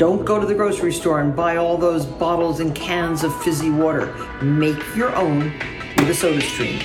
Don't 0.00 0.24
go 0.24 0.40
to 0.40 0.46
the 0.46 0.54
grocery 0.54 0.94
store 0.94 1.20
and 1.20 1.36
buy 1.36 1.56
all 1.56 1.76
those 1.76 2.06
bottles 2.06 2.60
and 2.60 2.74
cans 2.74 3.22
of 3.22 3.38
fizzy 3.42 3.68
water. 3.68 4.06
Make 4.40 4.78
your 4.96 5.14
own 5.14 5.52
with 5.98 6.08
a 6.08 6.14
soda 6.14 6.40
stream. 6.40 6.80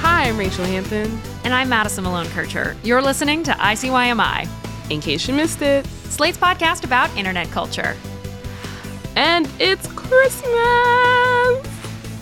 Hi, 0.00 0.28
I'm 0.28 0.38
Rachelle 0.38 0.64
Hampton. 0.64 1.20
And 1.44 1.52
I'm 1.52 1.68
Madison 1.68 2.04
Malone 2.04 2.28
Kircher. 2.28 2.74
You're 2.82 3.02
listening 3.02 3.42
to 3.42 3.50
ICYMI, 3.50 4.48
In 4.90 5.02
case 5.02 5.28
you 5.28 5.34
missed 5.34 5.60
it. 5.60 5.86
Slate's 6.08 6.38
podcast 6.38 6.84
about 6.84 7.14
internet 7.18 7.50
culture. 7.50 7.94
And 9.14 9.46
it's 9.58 9.86
Christmas! 9.88 10.48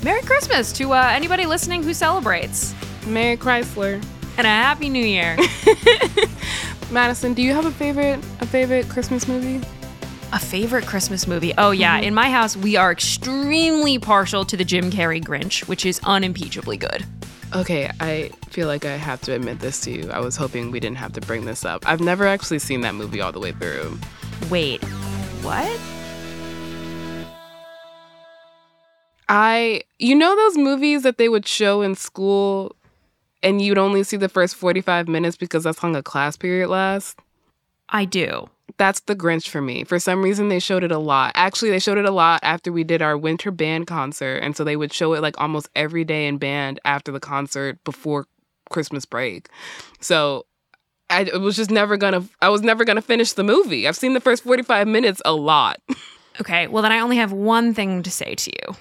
Merry 0.02 0.22
Christmas 0.22 0.72
to 0.72 0.92
uh, 0.92 1.08
anybody 1.12 1.46
listening 1.46 1.84
who 1.84 1.94
celebrates. 1.94 2.74
Merry 3.06 3.36
Chrysler. 3.36 4.04
And 4.38 4.44
a 4.44 4.50
Happy 4.50 4.88
New 4.88 5.04
Year. 5.04 5.36
Madison, 6.92 7.32
do 7.32 7.40
you 7.42 7.54
have 7.54 7.64
a 7.64 7.70
favorite 7.70 8.18
a 8.40 8.46
favorite 8.46 8.88
Christmas 8.88 9.26
movie? 9.26 9.60
a 10.32 10.38
favorite 10.38 10.86
Christmas 10.86 11.26
movie? 11.26 11.52
Oh, 11.58 11.70
yeah. 11.72 11.96
Mm-hmm. 11.98 12.04
In 12.04 12.14
my 12.14 12.30
house, 12.30 12.56
we 12.56 12.76
are 12.76 12.90
extremely 12.90 13.98
partial 13.98 14.44
to 14.46 14.56
the 14.56 14.64
Jim 14.64 14.90
Carrey 14.90 15.22
Grinch, 15.22 15.68
which 15.68 15.84
is 15.84 16.00
unimpeachably 16.04 16.78
good. 16.78 17.04
Okay, 17.54 17.90
I 18.00 18.30
feel 18.48 18.66
like 18.66 18.86
I 18.86 18.96
have 18.96 19.20
to 19.22 19.34
admit 19.34 19.60
this 19.60 19.80
to 19.82 19.90
you. 19.90 20.10
I 20.10 20.20
was 20.20 20.36
hoping 20.36 20.70
we 20.70 20.80
didn't 20.80 20.96
have 20.96 21.12
to 21.14 21.20
bring 21.20 21.44
this 21.44 21.66
up. 21.66 21.86
I've 21.86 22.00
never 22.00 22.26
actually 22.26 22.60
seen 22.60 22.80
that 22.80 22.94
movie 22.94 23.20
all 23.20 23.30
the 23.30 23.40
way 23.40 23.52
through. 23.52 23.98
Wait, 24.48 24.82
what? 25.42 25.80
I, 29.28 29.82
you 29.98 30.14
know, 30.14 30.34
those 30.34 30.56
movies 30.56 31.02
that 31.02 31.18
they 31.18 31.28
would 31.28 31.46
show 31.46 31.82
in 31.82 31.94
school 31.94 32.74
and 33.42 33.60
you'd 33.62 33.78
only 33.78 34.02
see 34.02 34.16
the 34.16 34.28
first 34.28 34.54
45 34.56 35.08
minutes 35.08 35.36
because 35.36 35.64
that's 35.64 35.78
how 35.78 35.88
long 35.88 35.96
a 35.96 36.02
class 36.02 36.36
period 36.36 36.68
lasts? 36.68 37.16
I 37.88 38.04
do. 38.04 38.48
That's 38.78 39.00
the 39.00 39.14
Grinch 39.14 39.48
for 39.48 39.60
me. 39.60 39.84
For 39.84 39.98
some 39.98 40.22
reason, 40.22 40.48
they 40.48 40.58
showed 40.58 40.82
it 40.82 40.90
a 40.92 40.98
lot. 40.98 41.32
Actually, 41.34 41.70
they 41.70 41.78
showed 41.78 41.98
it 41.98 42.06
a 42.06 42.10
lot 42.10 42.40
after 42.42 42.72
we 42.72 42.84
did 42.84 43.02
our 43.02 43.18
winter 43.18 43.50
band 43.50 43.86
concert. 43.86 44.36
And 44.36 44.56
so 44.56 44.64
they 44.64 44.76
would 44.76 44.92
show 44.92 45.12
it 45.12 45.20
like 45.20 45.38
almost 45.38 45.68
every 45.76 46.04
day 46.04 46.26
in 46.26 46.38
band 46.38 46.80
after 46.84 47.12
the 47.12 47.20
concert 47.20 47.82
before 47.84 48.26
Christmas 48.70 49.04
break. 49.04 49.48
So 50.00 50.46
I 51.10 51.22
it 51.22 51.40
was 51.40 51.56
just 51.56 51.70
never 51.70 51.98
gonna, 51.98 52.24
I 52.40 52.48
was 52.48 52.62
never 52.62 52.84
gonna 52.86 53.02
finish 53.02 53.32
the 53.32 53.44
movie. 53.44 53.86
I've 53.86 53.96
seen 53.96 54.14
the 54.14 54.20
first 54.20 54.42
45 54.44 54.88
minutes 54.88 55.20
a 55.24 55.34
lot, 55.34 55.80
Okay, 56.40 56.66
well, 56.66 56.82
then 56.82 56.92
I 56.92 57.00
only 57.00 57.18
have 57.18 57.32
one 57.32 57.74
thing 57.74 58.02
to 58.04 58.10
say 58.10 58.34
to 58.34 58.50
you. 58.50 58.74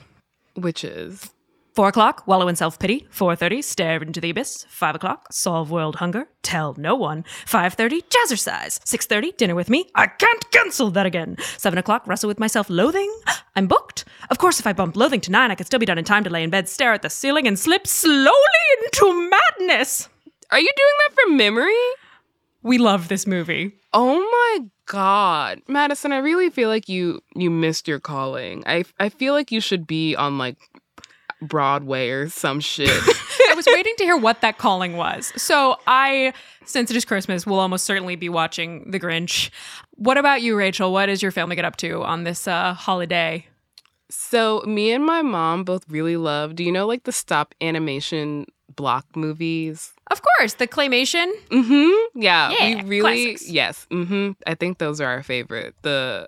which 0.61 0.85
is. 0.85 1.29
Four 1.73 1.87
o'clock, 1.87 2.23
wallow 2.27 2.49
in 2.49 2.57
self 2.57 2.79
pity. 2.79 3.07
Four 3.09 3.35
thirty, 3.35 3.61
stare 3.61 4.01
into 4.01 4.19
the 4.19 4.31
abyss. 4.31 4.65
Five 4.69 4.95
o'clock, 4.95 5.27
solve 5.31 5.71
world 5.71 5.95
hunger. 5.95 6.27
Tell 6.43 6.75
no 6.77 6.95
one. 6.95 7.23
Five 7.45 7.75
thirty, 7.75 8.01
jazzercise. 8.03 8.85
Six 8.85 9.05
thirty, 9.05 9.31
dinner 9.33 9.55
with 9.55 9.69
me. 9.69 9.89
I 9.95 10.07
can't 10.07 10.51
cancel 10.51 10.91
that 10.91 11.05
again. 11.05 11.37
Seven 11.57 11.79
o'clock, 11.79 12.05
wrestle 12.05 12.27
with 12.27 12.39
myself. 12.39 12.69
Loathing. 12.69 13.09
I'm 13.55 13.67
booked. 13.67 14.03
Of 14.29 14.37
course, 14.37 14.59
if 14.59 14.67
I 14.67 14.73
bump 14.73 14.97
loathing 14.97 15.21
to 15.21 15.31
nine, 15.31 15.49
I 15.49 15.55
could 15.55 15.65
still 15.65 15.79
be 15.79 15.85
done 15.85 15.97
in 15.97 16.03
time 16.03 16.25
to 16.25 16.29
lay 16.29 16.43
in 16.43 16.49
bed, 16.49 16.67
stare 16.67 16.93
at 16.93 17.03
the 17.03 17.09
ceiling, 17.09 17.47
and 17.47 17.57
slip 17.57 17.87
slowly 17.87 18.31
into 18.83 19.29
madness. 19.29 20.09
Are 20.51 20.59
you 20.59 20.69
doing 20.75 20.93
that 20.99 21.15
from 21.15 21.37
memory? 21.37 21.73
We 22.63 22.77
love 22.77 23.07
this 23.07 23.25
movie. 23.25 23.73
Oh 23.93 24.19
my 24.19 24.65
god, 24.85 25.61
Madison! 25.67 26.11
I 26.11 26.17
really 26.17 26.49
feel 26.49 26.69
like 26.69 26.87
you 26.87 27.21
you 27.35 27.49
missed 27.49 27.87
your 27.87 27.99
calling. 27.99 28.63
I 28.65 28.83
I 28.99 29.09
feel 29.09 29.33
like 29.33 29.51
you 29.51 29.61
should 29.61 29.87
be 29.87 30.15
on 30.15 30.37
like 30.37 30.57
Broadway 31.41 32.09
or 32.09 32.29
some 32.29 32.59
shit. 32.59 32.89
I 33.49 33.53
was 33.55 33.65
waiting 33.67 33.93
to 33.97 34.03
hear 34.03 34.15
what 34.17 34.41
that 34.41 34.57
calling 34.57 34.95
was. 34.97 35.33
So 35.35 35.77
I, 35.87 36.33
since 36.65 36.89
it 36.91 36.97
is 36.97 37.03
Christmas, 37.05 37.45
will 37.45 37.59
almost 37.59 37.85
certainly 37.85 38.15
be 38.15 38.29
watching 38.29 38.89
The 38.91 38.99
Grinch. 38.99 39.49
What 39.95 40.17
about 40.17 40.41
you, 40.41 40.55
Rachelle? 40.55 40.91
What 40.91 41.07
does 41.07 41.21
your 41.21 41.31
family 41.31 41.55
get 41.55 41.65
up 41.65 41.75
to 41.77 42.03
on 42.03 42.23
this 42.23 42.47
uh, 42.47 42.73
holiday? 42.73 43.47
so 44.09 44.61
me 44.67 44.91
and 44.91 45.05
my 45.05 45.21
mom 45.21 45.63
both 45.63 45.85
really 45.89 46.17
love. 46.17 46.53
Do 46.55 46.65
you 46.65 46.71
know 46.71 46.85
like 46.85 47.03
the 47.05 47.13
stop 47.13 47.55
animation 47.61 48.45
block 48.75 49.05
movies? 49.15 49.93
Of 50.11 50.21
course, 50.21 50.55
the 50.55 50.67
claymation. 50.67 51.31
Mm-hmm. 51.49 52.21
Yeah, 52.21 52.51
Yeah, 52.51 52.83
we 52.83 52.89
really 52.89 53.23
classics. 53.33 53.49
yes. 53.49 53.87
Mm-hmm. 53.89 54.31
I 54.45 54.55
think 54.55 54.79
those 54.79 54.99
are 54.99 55.07
our 55.07 55.23
favorite. 55.23 55.75
The 55.83 56.27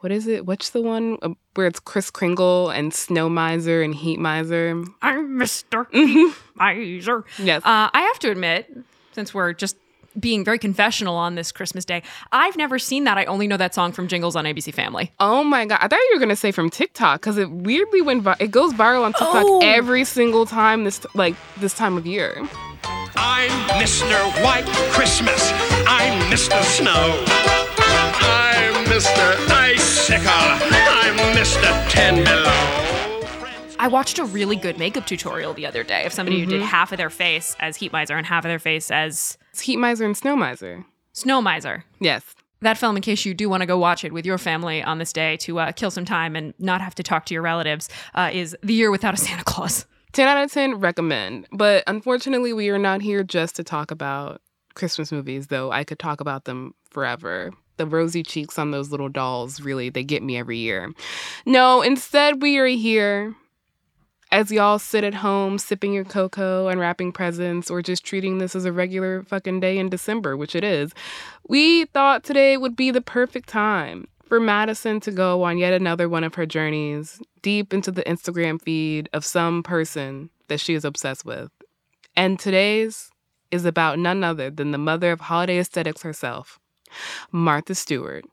what 0.00 0.10
is 0.12 0.26
it? 0.26 0.46
What's 0.46 0.70
the 0.70 0.80
one 0.82 1.18
uh, 1.22 1.30
where 1.54 1.66
it's 1.66 1.80
Kris 1.80 2.10
Kringle 2.10 2.70
and 2.70 2.92
Snow 2.92 3.28
Miser 3.28 3.82
and 3.82 3.94
Heat 3.94 4.18
Miser? 4.18 4.82
I'm 5.02 5.38
Mr. 5.38 5.86
Mhm. 5.92 6.34
Miser. 6.54 7.24
Yes. 7.38 7.62
Uh, 7.64 7.90
I 7.92 8.00
have 8.02 8.18
to 8.20 8.30
admit, 8.30 8.70
since 9.12 9.34
we're 9.34 9.52
just 9.52 9.76
being 10.18 10.44
very 10.44 10.58
confessional 10.58 11.14
on 11.14 11.34
this 11.36 11.52
Christmas 11.52 11.84
day, 11.84 12.02
I've 12.32 12.56
never 12.56 12.78
seen 12.78 13.04
that. 13.04 13.16
I 13.18 13.24
only 13.26 13.46
know 13.46 13.56
that 13.56 13.74
song 13.74 13.92
from 13.92 14.08
Jingles 14.08 14.34
on 14.36 14.44
ABC 14.44 14.72
Family. 14.74 15.12
Oh 15.20 15.44
my 15.44 15.66
god! 15.66 15.78
I 15.80 15.88
thought 15.88 16.00
you 16.10 16.10
were 16.14 16.20
gonna 16.20 16.34
say 16.36 16.50
from 16.50 16.68
TikTok 16.70 17.20
because 17.20 17.36
it 17.38 17.50
weirdly 17.50 18.00
went. 18.02 18.22
Vi- 18.22 18.36
it 18.40 18.50
goes 18.50 18.72
viral 18.72 19.04
on 19.04 19.12
TikTok 19.12 19.44
Oh. 19.46 19.60
every 19.62 20.04
single 20.04 20.46
time 20.46 20.84
this 20.84 21.04
like 21.14 21.36
this 21.58 21.74
time 21.74 21.96
of 21.96 22.06
year. 22.06 22.34
I'm 23.16 23.50
Mr. 23.80 24.18
White 24.42 24.66
Christmas. 24.92 25.52
I'm 25.86 26.20
Mr. 26.32 26.60
Snow. 26.62 27.24
I'm 27.82 28.49
Mr. 29.00 29.48
Icicle. 29.48 30.30
I'm 30.30 31.16
Mr. 31.34 31.88
Ten 31.88 32.16
Below. 32.22 33.22
I 33.78 33.88
watched 33.88 34.18
a 34.18 34.26
really 34.26 34.56
good 34.56 34.78
makeup 34.78 35.06
tutorial 35.06 35.54
the 35.54 35.64
other 35.64 35.82
day 35.82 36.04
of 36.04 36.12
somebody 36.12 36.38
who 36.38 36.44
did 36.44 36.60
half 36.60 36.92
of 36.92 36.98
their 36.98 37.08
face 37.08 37.56
as 37.60 37.76
Heat 37.76 37.92
Miser 37.92 38.18
and 38.18 38.26
half 38.26 38.44
of 38.44 38.50
their 38.50 38.58
face 38.58 38.90
as 38.90 39.38
It's 39.52 39.60
Heat 39.62 39.78
Miser 39.78 40.04
and 40.04 40.14
Snow 40.14 40.36
Miser. 40.36 40.84
Snow 41.14 41.40
Miser. 41.40 41.86
Yes. 41.98 42.22
That 42.60 42.76
film, 42.76 42.94
in 42.94 43.00
case 43.00 43.24
you 43.24 43.32
do 43.32 43.48
want 43.48 43.62
to 43.62 43.66
go 43.66 43.78
watch 43.78 44.04
it 44.04 44.12
with 44.12 44.26
your 44.26 44.36
family 44.36 44.82
on 44.82 44.98
this 44.98 45.14
day 45.14 45.38
to 45.38 45.60
uh, 45.60 45.72
kill 45.72 45.90
some 45.90 46.04
time 46.04 46.36
and 46.36 46.52
not 46.58 46.82
have 46.82 46.94
to 46.96 47.02
talk 47.02 47.24
to 47.24 47.32
your 47.32 47.42
relatives, 47.42 47.88
uh, 48.14 48.28
is 48.30 48.54
The 48.62 48.74
Year 48.74 48.90
Without 48.90 49.14
a 49.14 49.16
Santa 49.16 49.44
Claus. 49.44 49.86
10 50.12 50.28
out 50.28 50.44
of 50.44 50.52
10 50.52 50.74
recommend. 50.74 51.46
But 51.52 51.84
unfortunately, 51.86 52.52
we 52.52 52.68
are 52.68 52.78
not 52.78 53.00
here 53.00 53.24
just 53.24 53.56
to 53.56 53.64
talk 53.64 53.90
about 53.90 54.42
Christmas 54.74 55.10
movies, 55.10 55.46
though 55.46 55.72
I 55.72 55.84
could 55.84 55.98
talk 55.98 56.20
about 56.20 56.44
them 56.44 56.74
forever. 56.90 57.52
The 57.80 57.86
rosy 57.86 58.22
cheeks 58.22 58.58
on 58.58 58.72
those 58.72 58.90
little 58.90 59.08
dolls 59.08 59.62
really, 59.62 59.88
they 59.88 60.04
get 60.04 60.22
me 60.22 60.36
every 60.36 60.58
year. 60.58 60.92
No, 61.46 61.80
instead, 61.80 62.42
we 62.42 62.58
are 62.58 62.66
here 62.66 63.34
as 64.30 64.52
y'all 64.52 64.78
sit 64.78 65.02
at 65.02 65.14
home 65.14 65.56
sipping 65.56 65.94
your 65.94 66.04
cocoa, 66.04 66.68
unwrapping 66.68 67.12
presents, 67.12 67.70
or 67.70 67.80
just 67.80 68.04
treating 68.04 68.36
this 68.36 68.54
as 68.54 68.66
a 68.66 68.72
regular 68.72 69.22
fucking 69.22 69.60
day 69.60 69.78
in 69.78 69.88
December, 69.88 70.36
which 70.36 70.54
it 70.54 70.62
is. 70.62 70.92
We 71.48 71.86
thought 71.86 72.22
today 72.22 72.58
would 72.58 72.76
be 72.76 72.90
the 72.90 73.00
perfect 73.00 73.48
time 73.48 74.06
for 74.26 74.38
Madison 74.38 75.00
to 75.00 75.10
go 75.10 75.42
on 75.42 75.56
yet 75.56 75.72
another 75.72 76.06
one 76.06 76.22
of 76.22 76.34
her 76.34 76.44
journeys 76.44 77.18
deep 77.40 77.72
into 77.72 77.90
the 77.90 78.02
Instagram 78.02 78.60
feed 78.60 79.08
of 79.14 79.24
some 79.24 79.62
person 79.62 80.28
that 80.48 80.60
she 80.60 80.74
is 80.74 80.84
obsessed 80.84 81.24
with. 81.24 81.50
And 82.14 82.38
today's 82.38 83.10
is 83.50 83.64
about 83.64 83.98
none 83.98 84.22
other 84.22 84.50
than 84.50 84.70
the 84.70 84.76
mother 84.76 85.12
of 85.12 85.22
holiday 85.22 85.58
aesthetics 85.58 86.02
herself, 86.02 86.59
Martha 87.32 87.74
Stewart. 87.74 88.24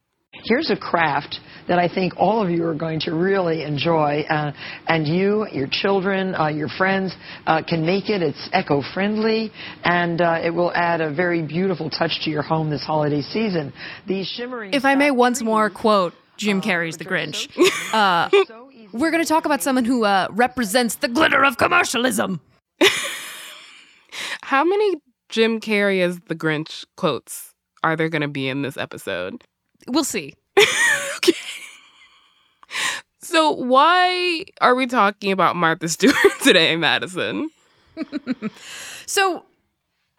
Here's 0.44 0.70
a 0.70 0.76
craft 0.76 1.40
that 1.68 1.80
I 1.80 1.88
think 1.88 2.14
all 2.18 2.44
of 2.44 2.50
you 2.50 2.64
are 2.66 2.76
going 2.76 3.00
to 3.02 3.12
really 3.12 3.64
enjoy, 3.64 4.24
uh, 4.30 4.52
and 4.88 5.08
you, 5.08 5.48
your 5.52 5.68
children, 5.70 6.36
uh, 6.36 6.48
your 6.48 6.68
friends 6.68 7.16
uh, 7.46 7.62
can 7.68 7.86
make 7.86 8.10
it. 8.10 8.22
It's 8.22 8.50
eco-friendly, 8.54 9.52
and 9.84 10.22
uh, 10.22 10.40
it 10.44 10.52
will 10.52 10.72
add 10.74 11.02
a 11.02 11.14
very 11.14 11.42
beautiful 11.42 11.90
touch 11.90 12.24
to 12.24 12.30
your 12.30 12.44
home 12.44 12.70
this 12.70 12.84
holiday 12.84 13.22
season. 13.22 13.74
These 14.08 14.28
shimmering. 14.28 14.74
If 14.74 14.86
I 14.86 14.96
may 14.96 15.12
once 15.12 15.42
more 15.42 15.70
quote 15.70 16.14
Jim 16.38 16.60
uh, 16.60 16.62
Carrey's 16.62 16.98
The 16.98 17.06
Grinch, 17.06 17.52
so 17.92 17.98
uh, 17.98 18.30
so 18.48 18.70
we're 18.94 19.12
going 19.12 19.24
to 19.24 19.30
talk 19.30 19.46
about 19.46 19.62
someone 19.62 19.86
who 19.86 20.06
uh, 20.06 20.28
represents 20.32 20.96
the 20.96 21.08
glitter 21.08 21.44
of 21.44 21.58
commercialism. 21.58 22.42
How 24.44 24.64
many 24.64 24.96
Jim 25.30 25.60
Carrey 25.60 26.02
as 26.02 26.20
the 26.28 26.36
Grinch 26.36 26.86
quotes 26.96 27.54
are 27.88 27.96
there 27.96 28.10
going 28.10 28.22
to 28.22 28.28
be 28.28 28.48
in 28.48 28.62
this 28.62 28.78
episode? 28.78 29.44
We'll 29.88 30.04
see. 30.04 30.34
okay. 31.18 31.34
So, 33.22 33.52
why 33.52 34.46
are 34.62 34.76
we 34.76 34.88
talking 34.88 35.32
about 35.32 35.56
Martha 35.56 35.90
Stewart 35.90 36.16
today, 36.44 36.76
Madison? 36.76 37.50
So, 39.10 39.46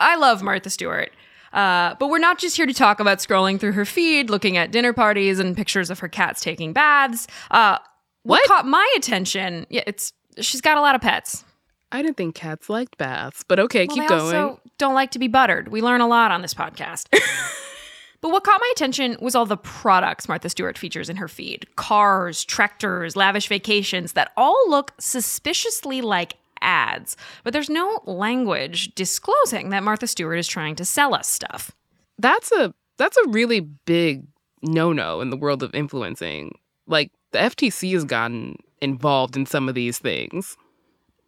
I 0.00 0.16
love 0.16 0.42
Martha 0.42 0.70
Stewart. 0.70 1.10
Uh, 1.52 1.94
but 2.00 2.08
we're 2.08 2.18
not 2.18 2.38
just 2.38 2.56
here 2.56 2.64
to 2.64 2.72
talk 2.72 3.00
about 3.00 3.18
scrolling 3.18 3.60
through 3.60 3.72
her 3.72 3.84
feed, 3.84 4.30
looking 4.30 4.56
at 4.56 4.70
dinner 4.70 4.94
parties 4.94 5.38
and 5.38 5.54
pictures 5.54 5.90
of 5.90 5.98
her 5.98 6.08
cats 6.08 6.40
taking 6.40 6.72
baths. 6.72 7.26
Uh, 7.50 7.76
what? 8.22 8.40
What? 8.40 8.48
caught 8.48 8.66
my 8.66 8.94
attention? 8.96 9.66
Yeah, 9.68 9.82
it's 9.86 10.14
she's 10.40 10.62
got 10.62 10.78
a 10.78 10.80
lot 10.80 10.94
of 10.94 11.02
pets. 11.02 11.44
I 11.90 12.02
didn't 12.02 12.16
think 12.16 12.34
cats 12.34 12.68
liked 12.68 12.98
baths, 12.98 13.44
but 13.46 13.58
okay, 13.58 13.86
Well, 13.86 13.96
keep 13.96 14.08
going. 14.08 14.34
also 14.36 14.60
don't 14.78 14.94
like 14.94 15.10
to 15.12 15.18
be 15.18 15.28
buttered. 15.28 15.68
We 15.68 15.80
learn 15.82 16.00
a 16.00 16.06
lot 16.08 16.30
on 16.30 16.42
this 16.42 16.52
podcast. 16.54 17.06
but 18.20 18.30
what 18.30 18.44
caught 18.44 18.60
my 18.60 18.70
attention 18.72 19.16
was 19.20 19.34
all 19.34 19.46
the 19.46 19.56
products 19.56 20.28
Martha 20.28 20.48
Stewart 20.50 20.76
features 20.76 21.08
in 21.08 21.16
her 21.16 21.28
feed 21.28 21.66
cars, 21.76 22.44
tractors, 22.44 23.16
lavish 23.16 23.48
vacations 23.48 24.12
that 24.12 24.32
all 24.36 24.68
look 24.68 24.92
suspiciously 24.98 26.00
like 26.02 26.34
ads. 26.60 27.16
But 27.44 27.52
there's 27.52 27.70
no 27.70 28.00
language 28.04 28.94
disclosing 28.94 29.70
that 29.70 29.82
Martha 29.82 30.06
Stewart 30.06 30.38
is 30.38 30.48
trying 30.48 30.74
to 30.76 30.84
sell 30.84 31.14
us 31.14 31.28
stuff. 31.28 31.70
that's 32.18 32.50
a 32.52 32.74
that's 32.98 33.16
a 33.16 33.28
really 33.28 33.60
big 33.60 34.26
no-no 34.60 35.20
in 35.20 35.30
the 35.30 35.36
world 35.36 35.62
of 35.62 35.72
influencing. 35.74 36.58
Like 36.88 37.12
the 37.30 37.38
FTC 37.38 37.92
has 37.94 38.04
gotten 38.04 38.56
involved 38.82 39.36
in 39.36 39.46
some 39.46 39.68
of 39.68 39.74
these 39.76 39.98
things. 39.98 40.56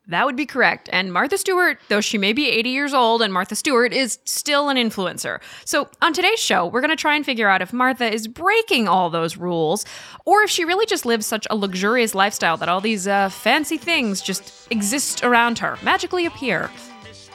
That 0.09 0.27
would 0.27 0.35
be 0.35 0.47
correct. 0.47 0.89
And 0.93 1.13
Martha 1.13 1.39
Stewart, 1.39 1.79
though 1.89 2.01
she 2.01 2.19
may 2.19 2.33
be 2.33 2.49
80 2.49 2.71
years 2.71 2.95
old, 2.95 3.23
and 3.23 3.33
Martha 3.33 3.55
Stewart 3.55 3.93
is 3.93 4.19
still 4.25 4.69
an 4.69 4.77
influencer. 4.77 5.41
So 5.65 5.89
on 6.03 6.13
today's 6.13 6.41
show, 6.41 6.67
we're 6.67 6.81
going 6.81 6.91
to 6.91 6.97
try 6.97 7.15
and 7.15 7.25
figure 7.25 7.49
out 7.49 7.63
if 7.63 7.73
Martha 7.73 8.13
is 8.13 8.27
breaking 8.27 8.89
all 8.89 9.11
those 9.11 9.37
rules, 9.37 9.85
or 10.25 10.43
if 10.43 10.51
she 10.51 10.65
really 10.65 10.87
just 10.87 11.07
lives 11.07 11.27
such 11.27 11.47
a 11.51 11.55
luxurious 11.57 12.15
lifestyle 12.15 12.57
that 12.57 12.69
all 12.69 12.81
these 12.81 13.07
uh, 13.07 13.29
fancy 13.29 13.77
things 13.77 14.21
just 14.21 14.67
exist 14.73 15.23
around 15.23 15.59
her, 15.59 15.79
magically 15.83 16.27
appear 16.27 16.71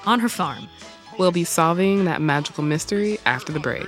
on 0.05 0.19
her 0.19 0.29
farm. 0.29 0.67
We'll 1.17 1.31
be 1.31 1.45
solving 1.45 2.05
that 2.05 2.21
magical 2.21 2.63
mystery 2.63 3.19
after 3.25 3.53
the 3.53 3.59
break. 3.59 3.87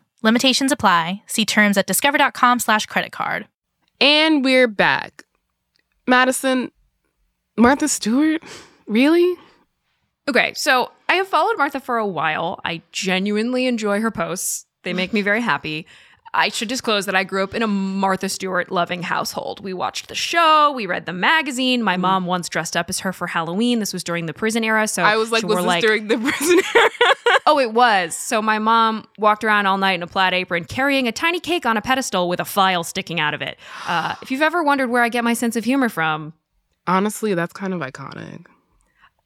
Limitations 0.21 0.71
apply. 0.71 1.23
See 1.27 1.45
terms 1.45 1.77
at 1.77 1.87
discover.com/slash 1.87 2.85
credit 2.85 3.11
card. 3.11 3.47
And 3.99 4.43
we're 4.43 4.67
back. 4.67 5.23
Madison, 6.07 6.71
Martha 7.57 7.87
Stewart? 7.87 8.41
Really? 8.87 9.35
Okay, 10.27 10.53
so 10.55 10.91
I 11.09 11.15
have 11.15 11.27
followed 11.27 11.57
Martha 11.57 11.79
for 11.79 11.97
a 11.97 12.07
while. 12.07 12.59
I 12.63 12.81
genuinely 12.91 13.65
enjoy 13.65 14.01
her 14.01 14.11
posts, 14.11 14.65
they 14.83 14.93
make 14.93 15.13
me 15.13 15.21
very 15.21 15.41
happy. 15.41 15.85
I 16.33 16.47
should 16.49 16.69
disclose 16.69 17.05
that 17.07 17.15
I 17.15 17.23
grew 17.25 17.43
up 17.43 17.53
in 17.53 17.61
a 17.61 17.67
Martha 17.67 18.29
Stewart 18.29 18.71
loving 18.71 19.03
household. 19.03 19.61
We 19.61 19.73
watched 19.73 20.07
the 20.07 20.15
show, 20.15 20.71
we 20.71 20.85
read 20.85 21.05
the 21.05 21.13
magazine. 21.13 21.83
My 21.83 21.97
mom 21.97 22.25
once 22.25 22.47
dressed 22.47 22.77
up 22.77 22.89
as 22.89 22.99
her 22.99 23.11
for 23.11 23.27
Halloween. 23.27 23.79
This 23.79 23.91
was 23.91 24.03
during 24.03 24.27
the 24.27 24.33
prison 24.33 24.63
era, 24.63 24.87
so 24.87 25.03
I 25.03 25.17
was 25.17 25.31
like, 25.31 25.43
was 25.43 25.57
this 25.57 25.65
like 25.65 25.83
during 25.83 26.07
the 26.07 26.17
prison 26.37 26.59
era? 26.75 26.89
Oh, 27.47 27.59
it 27.59 27.73
was. 27.73 28.15
So 28.15 28.41
my 28.41 28.59
mom 28.59 29.07
walked 29.17 29.43
around 29.43 29.65
all 29.65 29.77
night 29.77 29.93
in 29.93 30.03
a 30.03 30.07
plaid 30.07 30.33
apron, 30.33 30.65
carrying 30.65 31.07
a 31.07 31.11
tiny 31.11 31.39
cake 31.39 31.65
on 31.65 31.75
a 31.75 31.81
pedestal 31.81 32.29
with 32.29 32.39
a 32.39 32.45
file 32.45 32.83
sticking 32.83 33.19
out 33.19 33.33
of 33.33 33.41
it. 33.41 33.57
Uh, 33.87 34.15
if 34.21 34.29
you've 34.29 34.43
ever 34.43 34.63
wondered 34.63 34.89
where 34.89 35.01
I 35.01 35.09
get 35.09 35.23
my 35.23 35.33
sense 35.33 35.55
of 35.55 35.63
humor 35.63 35.89
from, 35.89 36.33
Honestly, 36.87 37.33
that's 37.33 37.53
kind 37.53 37.73
of 37.73 37.79
iconic. 37.81 38.45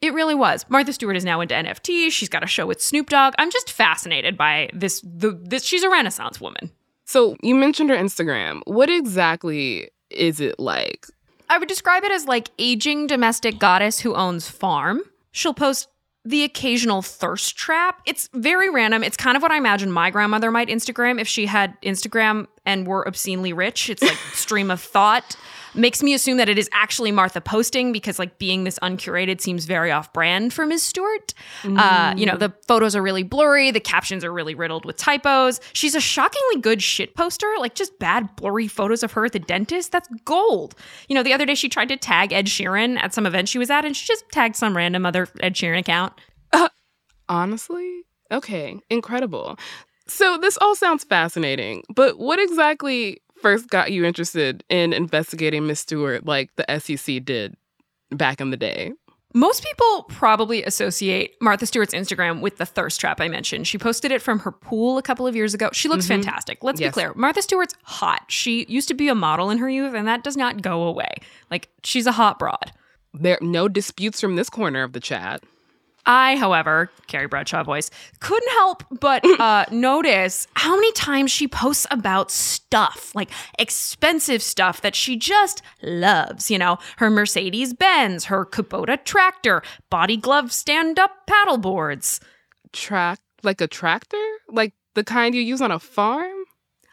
It 0.02 0.14
really 0.14 0.36
was. 0.36 0.66
Martha 0.70 0.94
Stewart 0.94 1.16
is 1.16 1.26
now 1.26 1.42
into 1.42 1.56
NFT. 1.56 2.12
She's 2.12 2.30
got 2.30 2.44
a 2.44 2.48
show 2.48 2.68
with 2.68 2.82
Snoop 2.82 3.10
Dogg. 3.10 3.34
I'm 3.38 3.50
just 3.52 3.72
fascinated 3.72 4.38
by 4.38 4.70
this. 4.74 5.02
The 5.02 5.32
this 5.44 5.64
she's 5.64 5.84
a 5.84 5.90
Renaissance 5.90 6.40
woman. 6.40 6.72
So 7.06 7.38
you 7.42 7.56
mentioned 7.56 7.90
her 7.90 7.96
Instagram. 7.96 8.62
What 8.66 8.90
exactly 8.90 9.90
is 10.10 10.40
it 10.40 10.60
like? 10.60 11.08
I 11.50 11.58
would 11.58 11.70
describe 11.70 12.04
it 12.04 12.12
as 12.12 12.26
like 12.26 12.50
aging 12.58 13.08
domestic 13.08 13.60
goddess 13.60 14.00
who 14.00 14.16
owns 14.16 14.50
farm. 14.50 15.02
She'll 15.32 15.54
post 15.54 15.88
the 16.26 16.44
occasional 16.44 17.04
thirst 17.04 17.56
trap. 17.56 18.02
It's 18.06 18.30
very 18.34 18.70
random. 18.70 19.04
It's 19.04 19.16
kind 19.16 19.38
of 19.38 19.44
what 19.44 19.52
I 19.52 19.58
imagine 19.58 19.92
my 19.92 20.10
grandmother 20.10 20.50
might 20.50 20.70
Instagram 20.70 21.22
if 21.22 21.28
she 21.28 21.46
had 21.46 21.80
Instagram 21.82 22.48
and 22.66 22.88
were 22.88 23.08
obscenely 23.08 23.54
rich. 23.54 23.92
It's 23.92 24.02
like 24.02 24.18
stream 24.34 24.72
of 24.72 24.82
thought. 24.82 25.38
Makes 25.76 26.02
me 26.02 26.14
assume 26.14 26.38
that 26.38 26.50
it 26.50 26.58
is 26.58 26.70
actually 26.72 27.12
Martha 27.12 27.42
posting 27.42 27.92
because 27.92 28.18
like 28.18 28.38
being 28.40 28.64
this 28.64 28.80
uncurated 28.82 29.42
seems 29.42 29.66
very 29.66 29.92
off 29.92 30.12
brand 30.14 30.54
for 30.54 30.66
Ms. 30.66 30.84
Stewart. 30.84 31.34
Uh, 31.64 32.14
you 32.18 32.26
know, 32.26 32.38
the 32.38 32.54
photos 32.68 32.96
are 32.96 33.02
really 33.02 33.24
blurry, 33.24 33.72
the 33.72 33.80
captions 33.80 34.24
are 34.24 34.32
really 34.32 34.56
riddled 34.56 34.86
with 34.86 34.98
typos. 34.98 35.60
She's 35.74 35.96
a 35.96 36.00
shockingly 36.00 36.62
good 36.62 36.82
shit 36.82 37.16
poster, 37.16 37.52
like 37.60 37.76
just 37.76 37.98
bad 38.00 38.36
blurry 38.36 38.68
photos 38.68 39.04
of 39.04 39.12
her 39.14 39.26
at 39.26 39.34
the 39.34 39.40
dentist. 39.40 39.92
That's 39.92 40.10
gold. 40.24 40.76
You 41.10 41.16
know, 41.16 41.24
the 41.24 41.34
other 41.34 41.46
day 41.46 41.56
she 41.56 41.70
tried 41.70 41.90
to 41.90 41.98
tag 41.98 42.32
Ed 42.34 42.46
Sheeran 42.48 42.98
at 42.98 43.14
some 43.14 43.26
event 43.26 43.50
she 43.50 43.58
was 43.58 43.70
at 43.70 43.86
and 43.86 43.96
she 43.96 44.08
just 44.08 44.24
tagged 44.32 44.56
some 44.56 44.76
random 44.76 45.06
other 45.06 45.28
Ed 45.42 45.56
Sheeran 45.56 45.80
account. 45.80 46.14
Honestly? 47.28 48.04
Okay, 48.32 48.80
incredible. 48.90 49.58
So 50.08 50.38
this 50.38 50.58
all 50.62 50.76
sounds 50.76 51.04
fascinating, 51.04 51.84
but 51.94 52.20
what 52.20 52.40
exactly 52.40 53.22
first 53.46 53.70
got 53.70 53.92
you 53.92 54.04
interested 54.04 54.64
in 54.70 54.92
investigating 54.92 55.68
Miss 55.68 55.82
Stewart 55.82 56.26
like 56.26 56.50
the 56.56 56.66
SEC 56.80 57.24
did 57.24 57.56
back 58.10 58.42
in 58.42 58.50
the 58.50 58.58
day? 58.58 58.92
Most 59.36 59.64
people 59.64 60.04
probably 60.10 60.64
associate 60.64 61.36
Martha 61.42 61.68
Stewart's 61.68 61.94
Instagram 61.94 62.42
with 62.42 62.58
the 62.58 62.66
thirst 62.66 63.00
trap 63.00 63.22
I 63.22 63.28
mentioned. 63.28 63.68
She 63.68 63.78
posted 63.78 64.12
it 64.12 64.24
from 64.24 64.40
her 64.40 64.52
pool 64.52 64.98
a 64.98 65.04
couple 65.04 65.28
of 65.28 65.36
years 65.36 65.54
ago. 65.54 65.70
She 65.74 65.88
looks 65.88 66.06
mm-hmm. 66.06 66.24
fantastic. 66.24 66.64
Let's 66.64 66.82
Yes. 66.82 66.90
be 66.90 66.94
clear. 66.94 67.14
Martha 67.14 67.44
Stewart's 67.44 67.76
hot. 67.84 68.24
She 68.30 68.66
used 68.68 68.88
to 68.88 68.96
be 68.96 69.10
a 69.10 69.16
model 69.16 69.52
in 69.52 69.60
her 69.60 69.70
youth, 69.70 69.94
and 69.94 70.08
that 70.08 70.24
does 70.24 70.36
not 70.36 70.64
go 70.64 70.82
away. 70.82 71.14
Like, 71.52 71.70
she's 71.84 72.08
a 72.08 72.14
hot 72.14 72.40
broad. 72.40 72.72
There 73.14 73.38
no 73.42 73.68
disputes 73.68 74.20
from 74.20 74.38
this 74.38 74.50
corner 74.50 74.82
of 74.82 74.94
the 74.94 75.00
chat. 75.00 75.44
I, 76.06 76.38
however, 76.38 76.92
Carrie 77.08 77.28
Bradshaw 77.28 77.64
voice, 77.64 77.90
couldn't 78.20 78.52
help 78.52 78.84
but 79.00 79.24
uh, 79.40 79.66
notice 79.72 80.48
how 80.56 80.76
many 80.76 80.92
times 80.94 81.32
she 81.32 81.48
posts 81.48 81.88
about 81.92 82.32
stuff, 82.32 83.14
like 83.16 83.30
expensive 83.60 84.42
stuff 84.42 84.82
that 84.82 84.96
she 84.96 85.16
just 85.18 85.62
loves. 85.82 86.52
You 86.52 86.58
know, 86.58 86.78
her 86.98 87.10
Mercedes 87.10 87.74
Benz, 87.74 88.26
her 88.26 88.46
Kubota 88.46 89.04
tractor, 89.04 89.62
body 89.90 90.18
glove 90.18 90.52
stand 90.52 91.00
up 91.00 91.12
paddle 91.28 91.58
boards. 91.58 92.20
Track 92.72 93.20
like 93.46 93.62
a 93.62 93.68
tractor? 93.68 94.18
Like 94.50 94.74
the 94.96 95.04
kind 95.04 95.34
you 95.36 95.42
use 95.42 95.62
on 95.62 95.72
a 95.72 95.80
farm? 95.80 96.45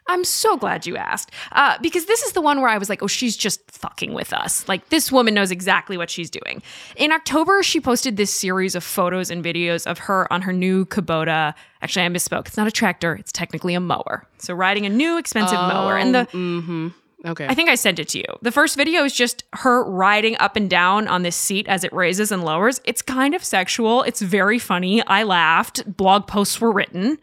I'm 0.07 0.23
so 0.23 0.57
glad 0.57 0.85
you 0.85 0.97
asked. 0.97 1.31
Uh, 1.51 1.77
because 1.81 2.05
this 2.05 2.23
is 2.23 2.33
the 2.33 2.41
one 2.41 2.61
where 2.61 2.69
I 2.69 2.77
was 2.77 2.89
like, 2.89 3.01
oh, 3.01 3.07
she's 3.07 3.37
just 3.37 3.59
fucking 3.71 4.13
with 4.13 4.33
us. 4.33 4.67
Like, 4.67 4.89
this 4.89 5.11
woman 5.11 5.33
knows 5.33 5.51
exactly 5.51 5.97
what 5.97 6.09
she's 6.09 6.29
doing. 6.29 6.61
In 6.95 7.11
October, 7.11 7.63
she 7.63 7.79
posted 7.79 8.17
this 8.17 8.33
series 8.33 8.75
of 8.75 8.83
photos 8.83 9.31
and 9.31 9.43
videos 9.43 9.87
of 9.87 9.99
her 9.99 10.31
on 10.31 10.41
her 10.41 10.53
new 10.53 10.85
Kubota. 10.85 11.53
Actually, 11.81 12.05
I 12.05 12.09
misspoke. 12.09 12.47
It's 12.47 12.57
not 12.57 12.67
a 12.67 12.71
tractor, 12.71 13.15
it's 13.15 13.31
technically 13.31 13.73
a 13.73 13.79
mower. 13.79 14.27
So, 14.37 14.53
riding 14.53 14.85
a 14.85 14.89
new 14.89 15.17
expensive 15.17 15.57
mower. 15.57 15.97
And 15.97 16.13
the. 16.13 16.25
Mm-hmm. 16.25 16.87
Okay. 17.25 17.47
I 17.47 17.55
think 17.55 17.69
I 17.69 17.75
sent 17.75 17.99
it 17.99 18.09
to 18.09 18.17
you. 18.17 18.25
The 18.41 18.51
first 18.51 18.75
video 18.75 19.05
is 19.05 19.13
just 19.13 19.45
her 19.53 19.85
riding 19.85 20.35
up 20.39 20.57
and 20.57 20.69
down 20.69 21.07
on 21.07 21.23
this 21.23 21.37
seat 21.37 21.67
as 21.69 21.85
it 21.85 21.93
raises 21.93 22.33
and 22.33 22.43
lowers. 22.43 22.81
It's 22.83 23.01
kind 23.01 23.33
of 23.33 23.45
sexual. 23.45 24.03
It's 24.03 24.21
very 24.21 24.59
funny. 24.59 25.05
I 25.07 25.23
laughed. 25.23 25.95
Blog 25.95 26.27
posts 26.27 26.59
were 26.59 26.71
written. 26.73 27.17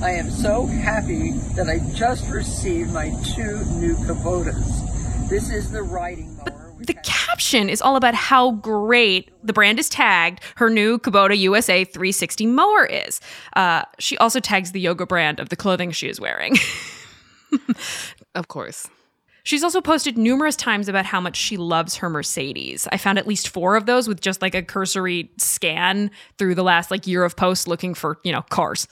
I 0.00 0.12
am 0.12 0.30
so 0.30 0.64
happy 0.64 1.32
that 1.56 1.68
I 1.68 1.80
just 1.92 2.30
received 2.30 2.92
my 2.92 3.10
two 3.24 3.64
new 3.74 3.96
Kubotas. 3.96 5.28
This 5.28 5.50
is 5.50 5.72
the 5.72 5.82
riding 5.82 6.36
mower. 6.36 6.72
which 6.76 6.86
The 6.86 6.94
caption 6.94 7.68
is 7.68 7.82
all 7.82 7.96
about 7.96 8.14
how 8.14 8.52
great 8.52 9.28
the 9.42 9.52
brand 9.52 9.80
is 9.80 9.88
tagged 9.88 10.40
her 10.54 10.70
new 10.70 10.98
Kubota 10.98 11.36
USA 11.36 11.84
360 11.84 12.46
mower 12.46 12.86
is. 12.86 13.20
Uh, 13.56 13.82
she 13.98 14.16
also 14.18 14.38
tags 14.38 14.70
the 14.70 14.80
yoga 14.80 15.04
brand 15.04 15.40
of 15.40 15.48
the 15.48 15.56
clothing 15.56 15.90
she 15.90 16.08
is 16.08 16.20
wearing. 16.20 16.54
of 18.36 18.46
course. 18.46 18.88
She's 19.42 19.64
also 19.64 19.80
posted 19.80 20.16
numerous 20.16 20.54
times 20.54 20.88
about 20.88 21.06
how 21.06 21.20
much 21.20 21.34
she 21.34 21.56
loves 21.56 21.96
her 21.96 22.08
Mercedes. 22.08 22.86
I 22.92 22.98
found 22.98 23.18
at 23.18 23.26
least 23.26 23.48
four 23.48 23.76
of 23.76 23.86
those 23.86 24.06
with 24.06 24.20
just 24.20 24.42
like 24.42 24.54
a 24.54 24.62
cursory 24.62 25.32
scan 25.38 26.12
through 26.36 26.54
the 26.54 26.62
last 26.62 26.90
like 26.92 27.06
year 27.08 27.24
of 27.24 27.34
posts 27.34 27.66
looking 27.66 27.94
for, 27.94 28.20
you 28.22 28.30
know, 28.30 28.42
cars. 28.42 28.86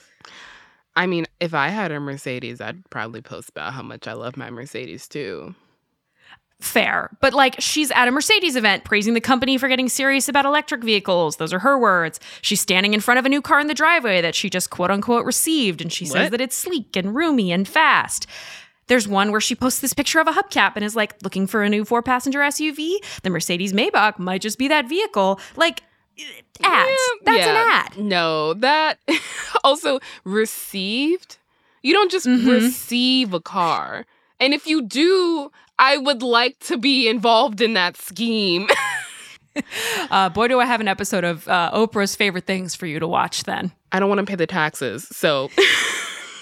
I 0.97 1.05
mean, 1.05 1.27
if 1.39 1.53
I 1.53 1.67
had 1.69 1.91
a 1.91 1.99
Mercedes, 1.99 2.59
I'd 2.59 2.89
probably 2.89 3.21
post 3.21 3.49
about 3.49 3.73
how 3.73 3.83
much 3.83 4.07
I 4.07 4.13
love 4.13 4.35
my 4.35 4.49
Mercedes 4.49 5.07
too. 5.07 5.53
Fair. 6.59 7.15
But 7.21 7.35
like 7.35 7.55
she's 7.59 7.91
at 7.91 8.07
a 8.07 8.11
Mercedes 8.11 8.55
event 8.55 8.83
praising 8.83 9.13
the 9.13 9.21
company 9.21 9.59
for 9.59 9.67
getting 9.67 9.89
serious 9.89 10.27
about 10.27 10.45
electric 10.45 10.83
vehicles. 10.83 11.35
Those 11.35 11.53
are 11.53 11.59
her 11.59 11.77
words. 11.77 12.19
She's 12.41 12.61
standing 12.61 12.95
in 12.95 12.99
front 12.99 13.19
of 13.19 13.27
a 13.27 13.29
new 13.29 13.43
car 13.43 13.59
in 13.59 13.67
the 13.67 13.75
driveway 13.75 14.21
that 14.21 14.33
she 14.33 14.49
just 14.49 14.71
quote 14.71 14.89
unquote 14.89 15.23
received 15.23 15.81
and 15.81 15.93
she 15.93 16.03
says 16.03 16.31
that 16.31 16.41
it's 16.41 16.55
sleek 16.55 16.95
and 16.95 17.15
roomy 17.15 17.51
and 17.51 17.67
fast. 17.67 18.25
There's 18.87 19.07
one 19.07 19.31
where 19.31 19.41
she 19.41 19.53
posts 19.53 19.81
this 19.81 19.93
picture 19.93 20.19
of 20.19 20.27
a 20.27 20.31
hubcap 20.31 20.71
and 20.75 20.83
is 20.83 20.95
like 20.95 21.21
looking 21.21 21.45
for 21.45 21.61
a 21.61 21.69
new 21.69 21.85
four 21.85 22.01
passenger 22.01 22.39
SUV. 22.39 22.95
The 23.21 23.29
Mercedes 23.29 23.73
Maybach 23.73 24.17
might 24.17 24.41
just 24.41 24.57
be 24.57 24.67
that 24.69 24.89
vehicle. 24.89 25.39
Like 25.55 25.83
ads. 26.63 27.01
That's 27.23 27.37
Yeah. 27.45 27.49
an 27.49 27.67
ad. 27.69 27.97
No, 27.97 28.53
that 28.55 28.99
also 29.63 29.99
received. 30.23 31.37
You 31.83 31.93
don't 31.93 32.11
just 32.11 32.25
receive 32.25 33.33
a 33.33 33.39
car. 33.39 34.05
And 34.39 34.53
if 34.53 34.67
you 34.67 34.81
do, 34.81 35.51
I 35.79 35.97
would 35.97 36.21
like 36.21 36.59
to 36.61 36.77
be 36.77 37.07
involved 37.07 37.61
in 37.61 37.73
that 37.73 37.97
scheme. 37.97 38.67
Uh, 40.11 40.29
boy, 40.29 40.47
do 40.47 40.59
I 40.59 40.65
have 40.65 40.81
an 40.81 40.87
episode 40.87 41.23
of 41.23 41.47
uh, 41.47 41.71
Oprah's 41.73 42.15
favorite 42.15 42.45
things 42.45 42.75
for 42.75 42.85
you 42.85 42.99
to 42.99 43.07
watch 43.07 43.41
then. 43.45 43.71
I 43.91 43.99
don't 43.99 44.07
want 44.07 44.19
to 44.19 44.25
pay 44.27 44.35
the 44.35 44.45
taxes. 44.45 45.07
So 45.11 45.49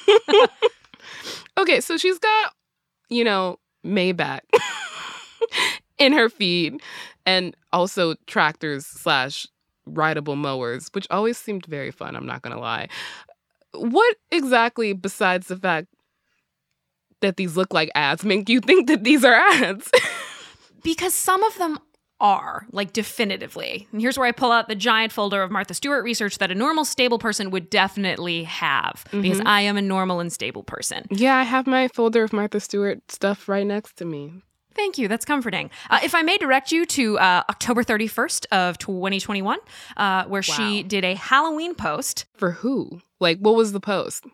Okay, 1.57 1.79
so 1.79 1.95
she's 1.97 2.19
got, 2.19 2.53
you 3.09 3.23
know, 3.23 3.57
Maybach 3.85 4.41
in 5.97 6.11
her 6.11 6.27
feed 6.27 6.81
and 7.25 7.55
also 7.71 8.15
tractors 8.27 8.85
slash 8.85 9.47
rideable 9.85 10.35
mowers, 10.35 10.89
which 10.93 11.07
always 11.09 11.37
seemed 11.37 11.65
very 11.65 11.91
fun, 11.91 12.15
I'm 12.15 12.25
not 12.25 12.41
gonna 12.41 12.59
lie. 12.59 12.87
What 13.73 14.15
exactly, 14.31 14.93
besides 14.93 15.47
the 15.47 15.57
fact 15.57 15.87
that 17.21 17.37
these 17.37 17.57
look 17.57 17.73
like 17.73 17.89
ads, 17.95 18.23
make 18.23 18.49
you 18.49 18.59
think 18.59 18.87
that 18.87 19.03
these 19.03 19.23
are 19.23 19.33
ads? 19.33 19.89
Because 20.85 21.15
some 21.15 21.41
of 21.41 21.57
them 21.57 21.79
are, 22.19 22.67
like 22.71 22.93
definitively. 22.93 23.87
And 23.91 23.99
here's 23.99 24.17
where 24.19 24.27
I 24.27 24.31
pull 24.31 24.51
out 24.51 24.67
the 24.67 24.75
giant 24.75 25.11
folder 25.11 25.41
of 25.41 25.51
Martha 25.51 25.73
Stewart 25.73 26.03
research 26.03 26.37
that 26.37 26.51
a 26.51 26.55
normal, 26.55 26.85
stable 26.85 27.17
person 27.17 27.49
would 27.49 27.71
definitely 27.71 28.43
have, 28.43 29.03
because 29.11 29.39
mm-hmm. 29.39 29.47
I 29.47 29.61
am 29.61 29.77
a 29.77 29.81
normal 29.81 30.19
and 30.19 30.31
stable 30.31 30.63
person. 30.63 31.05
yeah, 31.09 31.37
I 31.37 31.43
have 31.43 31.65
my 31.65 31.87
folder 31.87 32.23
of 32.23 32.33
Martha 32.33 32.59
Stewart 32.59 32.99
stuff 33.11 33.49
right 33.49 33.65
next 33.65 33.97
to 33.97 34.05
me. 34.05 34.43
Thank 34.75 34.97
you. 34.97 35.07
That's 35.07 35.25
comforting. 35.25 35.69
Uh, 35.89 35.99
if 36.03 36.13
I 36.13 36.21
may 36.21 36.37
direct 36.37 36.71
you 36.71 36.85
to 36.85 37.17
uh, 37.17 37.43
October 37.49 37.83
31st 37.83 38.45
of 38.51 38.77
2021, 38.77 39.57
uh, 39.97 40.25
where 40.25 40.41
she 40.43 40.83
did 40.83 41.03
a 41.05 41.15
Halloween 41.15 41.75
post. 41.75 42.25
For 42.35 42.51
who? 42.51 43.01
Like, 43.19 43.39
what 43.39 43.55
was 43.55 43.71
the 43.71 43.79
post? 43.79 44.25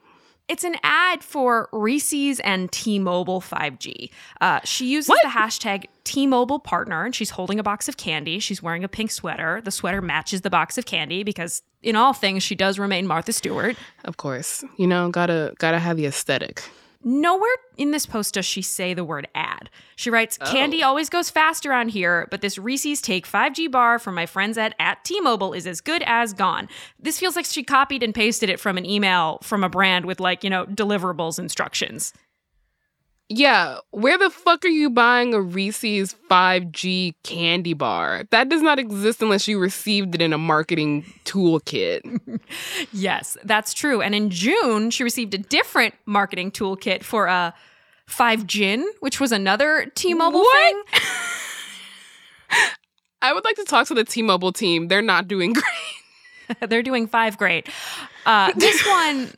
It's 0.48 0.63
an 0.65 0.75
ad 0.83 1.24
for 1.24 1.69
Reese's 1.71 2.41
and 2.41 2.69
T-Mobile 2.71 3.39
5G. 3.39 4.10
Uh, 4.41 4.60
she 4.65 4.88
uses 4.88 5.07
What? 5.07 5.21
the 5.24 5.29
hashtag 5.29 5.86
T-Mobile 6.03 6.60
partner, 6.60 7.05
and 7.05 7.15
she's 7.15 7.29
holding 7.29 7.57
a 7.60 7.63
box 7.63 7.88
of 7.88 7.95
candy. 7.95 8.39
She's 8.39 8.62
wearing 8.62 8.83
a 8.83 8.89
pink 8.89 9.12
sweater. 9.12 9.62
The 9.63 9.71
sweater 9.71 10.01
matches 10.01 10.41
the 10.41 10.50
box 10.50 10.77
of 10.77 10.86
candy 10.86 11.24
because, 11.24 11.62
in 11.83 11.95
all 11.95 12.12
things, 12.12 12.43
she 12.43 12.55
does 12.55 12.79
remain 12.79 13.07
Martha 13.07 13.31
Stewart. 13.31 13.77
Of 14.03 14.17
course. 14.17 14.65
You 14.77 14.88
know, 14.88 15.10
gotta 15.10 15.53
gotta 15.60 15.79
have 15.79 15.95
the 15.95 16.05
aesthetic. 16.07 16.63
Nowhere 17.03 17.50
in 17.77 17.91
this 17.91 18.05
post 18.05 18.36
does 18.36 18.46
she 18.46 18.62
say 18.62 18.93
the 18.93 19.03
word 19.03 19.27
ad. 19.34 19.70
She 19.96 20.10
writes, 20.10 20.38
oh. 20.41 20.51
Candy 20.51 20.84
always 20.84 21.10
goes 21.10 21.29
fast 21.29 21.65
around 21.65 21.89
here, 21.89 22.27
but 22.29 22.41
this 22.41 22.58
Reese's 22.58 23.01
Take 23.01 23.27
5G 23.27 23.72
bar 23.72 23.98
from 23.98 24.15
my 24.15 24.25
friends 24.25 24.58
at, 24.58 24.75
at 24.79 25.03
T 25.03 25.20
Mobile 25.20 25.53
is 25.53 25.65
as 25.65 25.81
good 25.81 26.03
as 26.05 26.34
gone. 26.34 26.70
This 27.00 27.20
feels 27.20 27.36
like 27.36 27.46
she 27.46 27.63
copied 27.63 28.03
and 28.03 28.13
pasted 28.13 28.50
it 28.50 28.60
from 28.60 28.77
an 28.77 28.86
email 28.86 29.39
from 29.41 29.63
a 29.63 29.70
brand 29.70 30.05
with, 30.05 30.20
like, 30.20 30.43
you 30.43 30.50
know, 30.50 30.65
deliverables 30.65 31.39
instructions. 31.39 32.13
Yeah, 33.34 33.78
where 33.92 34.18
the 34.18 34.30
fuck 34.30 34.66
are 34.66 34.68
you 34.68 34.90
buying 34.90 35.34
a 35.34 35.40
Reese's 35.40 36.16
5G 36.30 37.14
candy 37.24 37.74
bar? 37.74 38.24
That 38.32 38.50
does 38.50 38.62
not 38.62 38.78
exist 38.78 39.22
unless 39.22 39.48
you 39.48 39.58
received 39.58 40.16
it 40.16 40.22
in 40.22 40.34
a 40.34 40.38
marketing 40.38 41.06
toolkit. 41.24 42.02
Yes, 42.92 43.38
that's 43.46 43.74
true. 43.74 44.02
And 44.02 44.14
in 44.14 44.30
June, 44.32 44.90
she 44.92 45.04
received 45.04 45.34
a 45.34 45.38
different 45.38 45.94
marketing 46.06 46.52
toolkit 46.52 47.04
for 47.04 47.28
a 47.28 47.54
5 48.08 48.46
Gin, 48.46 48.86
which 49.00 49.22
was 49.22 49.32
another 49.32 49.90
T 49.96 50.14
Mobile 50.14 50.42
What? 50.42 50.88
thing. 50.92 51.02
I 53.22 53.34
would 53.34 53.46
like 53.46 53.56
to 53.58 53.64
talk 53.64 53.88
to 53.88 53.94
the 53.94 54.04
T-Mobile 54.04 54.52
team. 54.52 54.88
They're 54.88 55.02
not 55.02 55.28
doing 55.28 55.54
great. 56.50 56.70
They're 56.70 56.84
doing 56.84 57.08
five 57.08 57.38
great. 57.38 57.70
Uh, 58.26 58.52
this 58.58 58.86
one, 58.86 59.32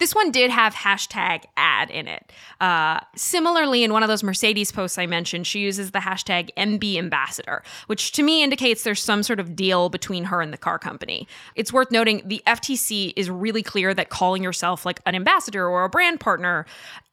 this 0.00 0.14
one 0.14 0.32
did 0.32 0.50
have 0.50 0.74
hashtag 0.74 1.44
ad 1.58 1.90
in 1.90 2.08
it. 2.08 2.32
Uh, 2.60 3.00
similarly, 3.14 3.84
in 3.84 3.92
one 3.92 4.02
of 4.02 4.08
those 4.08 4.22
Mercedes 4.22 4.72
posts 4.72 4.96
I 4.96 5.06
mentioned, 5.06 5.46
she 5.46 5.60
uses 5.60 5.90
the 5.90 5.98
hashtag 5.98 6.48
MB 6.56 6.96
ambassador, 6.96 7.62
which 7.86 8.12
to 8.12 8.22
me 8.22 8.42
indicates 8.42 8.82
there's 8.82 9.02
some 9.02 9.22
sort 9.22 9.38
of 9.38 9.54
deal 9.54 9.90
between 9.90 10.24
her 10.24 10.40
and 10.40 10.52
the 10.52 10.58
car 10.58 10.78
company. 10.78 11.28
It's 11.54 11.72
worth 11.72 11.90
noting 11.90 12.22
the 12.24 12.42
FTC 12.46 13.12
is 13.14 13.28
really 13.30 13.62
clear 13.62 13.92
that 13.92 14.08
calling 14.08 14.42
yourself 14.42 14.86
like 14.86 15.00
an 15.04 15.14
ambassador 15.14 15.68
or 15.68 15.84
a 15.84 15.90
brand 15.90 16.18
partner 16.18 16.64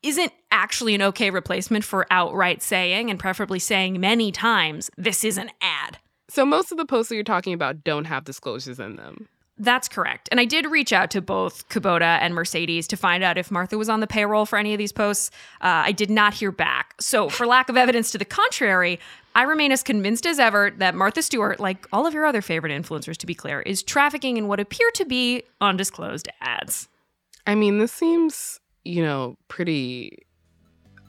isn't 0.01 0.31
actually 0.49 0.95
an 0.95 1.01
okay 1.01 1.29
replacement 1.29 1.83
for 1.83 2.07
outright 2.09 2.61
saying, 2.61 3.09
and 3.09 3.19
preferably 3.19 3.59
saying 3.59 3.99
many 3.99 4.31
times, 4.31 4.89
this 4.97 5.25
is 5.25 5.37
an 5.37 5.51
ad. 5.61 5.97
So 6.29 6.45
most 6.45 6.71
of 6.71 6.77
the 6.77 6.85
posts 6.85 7.09
that 7.09 7.15
you're 7.15 7.23
talking 7.25 7.53
about 7.53 7.83
don't 7.83 8.05
have 8.05 8.23
disclosures 8.23 8.79
in 8.79 8.95
them. 8.95 9.27
That's 9.59 9.87
correct. 9.87 10.29
And 10.31 10.39
I 10.39 10.45
did 10.45 10.67
reach 10.67 10.93
out 10.93 11.09
to 11.11 11.21
both 11.21 11.67
Kubota 11.69 12.19
and 12.21 12.35
Mercedes 12.35 12.87
to 12.87 12.97
find 12.97 13.23
out 13.23 13.37
if 13.37 13.49
Martha 13.49 13.77
was 13.77 13.89
on 13.89 14.01
the 14.01 14.07
payroll 14.07 14.45
for 14.45 14.57
any 14.57 14.73
of 14.73 14.77
these 14.77 14.91
posts. 14.91 15.31
Uh, 15.61 15.81
I 15.85 15.91
did 15.91 16.11
not 16.11 16.35
hear 16.35 16.51
back. 16.51 16.93
So, 16.99 17.27
for 17.27 17.47
lack 17.47 17.69
of 17.69 17.75
evidence 17.77 18.11
to 18.11 18.19
the 18.19 18.25
contrary, 18.25 18.99
I 19.33 19.43
remain 19.43 19.71
as 19.71 19.81
convinced 19.81 20.25
as 20.27 20.39
ever 20.39 20.71
that 20.77 20.93
Martha 20.95 21.21
Stewart, 21.21 21.59
like 21.59 21.87
all 21.91 22.05
of 22.05 22.13
your 22.13 22.25
other 22.25 22.41
favorite 22.41 22.71
influencers, 22.71 23.17
to 23.17 23.25
be 23.25 23.33
clear, 23.33 23.61
is 23.61 23.81
trafficking 23.81 24.37
in 24.37 24.47
what 24.47 24.59
appear 24.59 24.89
to 24.95 25.05
be 25.05 25.43
undisclosed 25.59 26.27
ads. 26.41 26.87
I 27.47 27.55
mean, 27.55 27.79
this 27.79 27.91
seems, 27.91 28.59
you 28.83 29.03
know, 29.03 29.37
pretty 29.47 30.19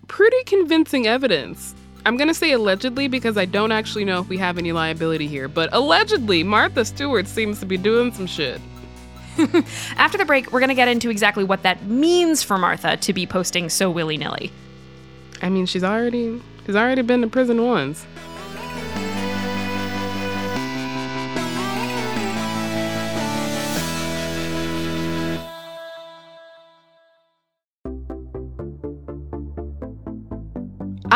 pretty 0.09 0.43
convincing 0.45 1.07
evidence. 1.07 1.75
I'm 2.09 2.17
going 2.17 2.29
to 2.29 2.35
say 2.35 2.53
allegedly 2.53 3.07
because 3.07 3.37
I 3.37 3.45
don't 3.45 3.71
actually 3.71 4.07
know 4.07 4.19
if 4.19 4.31
we 4.31 4.38
have 4.38 4.57
any 4.57 4.73
liability 4.73 5.29
here, 5.29 5.47
but 5.47 5.69
allegedly 5.75 6.43
Martha 6.43 6.87
Stewart 6.87 7.27
seems 7.27 7.61
to 7.61 7.67
be 7.67 7.77
doing 7.77 8.15
some 8.15 8.27
shit. 8.27 8.62
After 9.99 10.17
the 10.17 10.25
break, 10.25 10.50
we're 10.50 10.61
going 10.61 10.71
to 10.71 10.75
get 10.75 10.88
into 10.88 11.11
exactly 11.11 11.45
what 11.45 11.65
that 11.65 11.85
means 11.85 12.43
for 12.43 12.57
Martha 12.57 12.97
to 12.97 13.12
be 13.12 13.27
posting 13.27 13.69
so 13.69 13.91
willy 13.91 14.17
nilly. 14.17 14.50
I 15.43 15.50
mean, 15.50 15.67
she's 15.67 15.85
already 15.85 16.41
she's 16.65 16.77
already 16.77 17.03
been 17.03 17.21
to 17.21 17.27
prison 17.27 17.62
once. 17.62 18.07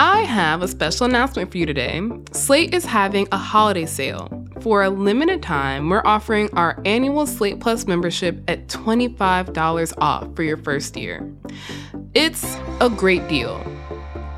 I 0.05 0.23
have 0.23 0.63
a 0.63 0.67
special 0.67 1.07
announcement 1.07 1.53
for 1.53 1.59
you 1.59 1.65
today. 1.65 2.03
Slate 2.33 2.75
is 2.75 2.85
having 2.85 3.29
a 3.31 3.37
holiday 3.37 3.87
sale. 3.87 4.29
For 4.61 4.83
a 4.83 4.91
limited 4.91 5.45
time, 5.45 5.89
we're 5.89 6.03
offering 6.05 6.51
our 6.55 6.83
annual 6.85 7.25
Slate 7.25 7.61
Plus 7.61 7.87
membership 7.87 8.43
at 8.49 8.67
$25 8.67 9.95
off 9.99 10.35
for 10.35 10.43
your 10.43 10.57
first 10.57 10.97
year. 10.97 11.33
It's 12.15 12.57
a 12.81 12.91
great 12.91 13.29
deal. 13.29 13.65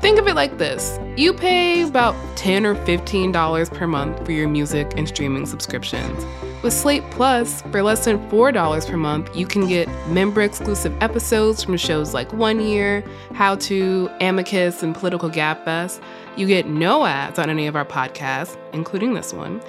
Think 0.01 0.19
of 0.19 0.27
it 0.27 0.35
like 0.35 0.59
this 0.59 0.99
you 1.17 1.33
pay 1.33 1.81
about 1.81 2.13
10 2.37 2.63
or 2.63 2.75
$15 2.75 3.73
per 3.73 3.87
month 3.87 4.23
for 4.23 4.33
your 4.33 4.47
music 4.47 4.93
and 4.95 5.07
streaming 5.07 5.47
subscriptions. 5.47 6.23
With 6.63 6.73
Slate 6.73 7.03
Plus, 7.11 7.61
for 7.63 7.83
less 7.83 8.05
than 8.05 8.17
$4 8.29 8.89
per 8.89 8.97
month, 8.97 9.35
you 9.35 9.45
can 9.45 9.67
get 9.67 9.87
member 10.07 10.41
exclusive 10.41 10.95
episodes 10.99 11.63
from 11.63 11.77
shows 11.77 12.13
like 12.13 12.33
One 12.33 12.59
Year, 12.59 13.03
How 13.33 13.55
To, 13.55 14.09
Amicus, 14.19 14.81
and 14.81 14.95
Political 14.95 15.29
Gabfest. 15.29 16.01
You 16.35 16.47
get 16.47 16.67
no 16.67 17.05
ads 17.05 17.37
on 17.37 17.49
any 17.49 17.67
of 17.67 17.75
our 17.75 17.85
podcasts, 17.85 18.57
including 18.73 19.13
this 19.13 19.31
one, 19.31 19.61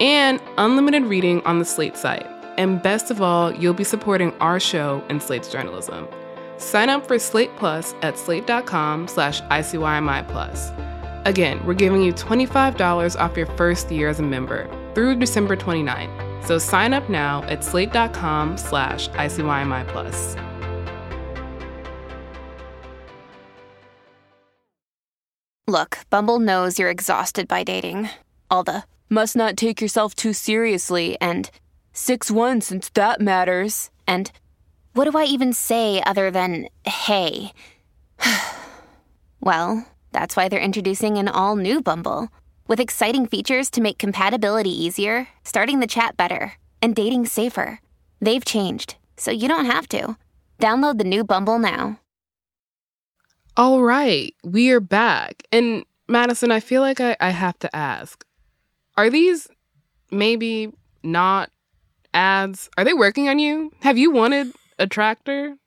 and 0.00 0.40
unlimited 0.58 1.04
reading 1.04 1.42
on 1.42 1.60
the 1.60 1.64
Slate 1.64 1.96
site. 1.96 2.26
And 2.58 2.82
best 2.82 3.10
of 3.10 3.22
all, 3.22 3.52
you'll 3.52 3.72
be 3.72 3.84
supporting 3.84 4.32
our 4.40 4.58
show 4.58 5.02
and 5.08 5.22
Slate's 5.22 5.48
journalism. 5.48 6.08
Sign 6.58 6.90
up 6.90 7.06
for 7.06 7.18
Slate 7.18 7.54
Plus 7.56 7.94
at 8.02 8.18
slate.com 8.18 9.06
slash 9.06 9.40
ICYMI 9.42 10.26
Plus. 10.28 10.72
Again, 11.24 11.64
we're 11.64 11.74
giving 11.74 12.02
you 12.02 12.12
$25 12.12 13.18
off 13.18 13.36
your 13.36 13.46
first 13.46 13.90
year 13.92 14.08
as 14.08 14.18
a 14.18 14.24
member 14.24 14.68
through 14.94 15.16
December 15.16 15.56
29th. 15.56 16.44
So 16.44 16.58
sign 16.58 16.92
up 16.92 17.08
now 17.08 17.42
at 17.44 17.64
slate.com 17.64 18.56
slash 18.56 19.08
ICYMI 19.10 19.86
Plus. 19.88 20.36
Look, 25.68 25.98
Bumble 26.10 26.40
knows 26.40 26.78
you're 26.78 26.90
exhausted 26.90 27.48
by 27.48 27.62
dating. 27.64 28.10
All 28.50 28.64
the 28.64 28.84
must 29.08 29.36
not 29.36 29.56
take 29.56 29.80
yourself 29.80 30.14
too 30.14 30.32
seriously 30.32 31.16
and 31.20 31.50
6 31.92 32.30
1 32.30 32.60
since 32.60 32.90
that 32.90 33.20
matters. 33.20 33.90
And 34.06 34.30
what 34.94 35.10
do 35.10 35.16
I 35.16 35.24
even 35.24 35.52
say 35.52 36.02
other 36.02 36.30
than 36.30 36.68
hey? 36.84 37.52
well, 39.40 39.86
That's 40.12 40.36
why 40.36 40.48
they're 40.48 40.60
introducing 40.60 41.16
an 41.18 41.28
all 41.28 41.56
new 41.56 41.80
Bumble 41.80 42.28
with 42.72 42.80
exciting 42.80 43.26
features 43.26 43.68
to 43.68 43.82
make 43.82 43.98
compatibility 43.98 44.70
easier, 44.70 45.28
starting 45.44 45.80
the 45.80 45.86
chat 45.86 46.16
better, 46.16 46.54
and 46.80 46.96
dating 46.96 47.26
safer. 47.26 47.78
They've 48.18 48.46
changed, 48.46 48.94
so 49.14 49.30
you 49.30 49.46
don't 49.46 49.66
have 49.66 49.86
to. 49.88 50.16
Download 50.58 50.96
the 50.96 51.04
new 51.04 51.22
Bumble 51.22 51.58
now. 51.58 52.00
All 53.58 53.82
right, 53.82 54.34
we 54.42 54.70
are 54.70 54.80
back. 54.80 55.42
And 55.52 55.84
Madison, 56.08 56.50
I 56.50 56.60
feel 56.60 56.80
like 56.80 56.98
I, 56.98 57.14
I 57.20 57.28
have 57.28 57.58
to 57.58 57.76
ask 57.76 58.24
are 58.96 59.10
these 59.10 59.48
maybe 60.10 60.72
not 61.02 61.50
ads? 62.14 62.70
Are 62.78 62.84
they 62.84 62.94
working 62.94 63.28
on 63.28 63.38
you? 63.38 63.70
Have 63.80 63.98
you 63.98 64.10
wanted 64.10 64.50
a 64.78 64.86
tractor, 64.86 65.58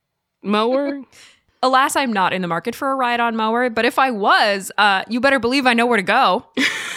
mower? 0.42 1.02
Alas, 1.62 1.96
I'm 1.96 2.14
not 2.14 2.34
in 2.34 2.42
the 2.42 2.48
market 2.48 2.74
for 2.74 2.92
a 2.92 2.96
ride 2.96 3.20
on 3.20 3.36
mower, 3.36 3.70
but 3.70 3.86
if 3.86 4.00
I 4.00 4.10
was, 4.10 4.72
uh, 4.80 5.04
you 5.08 5.20
better 5.20 5.40
believe 5.40 5.68
I 5.68 5.74
know 5.74 5.86
where 5.86 5.98
to 5.98 6.04
go. 6.04 6.48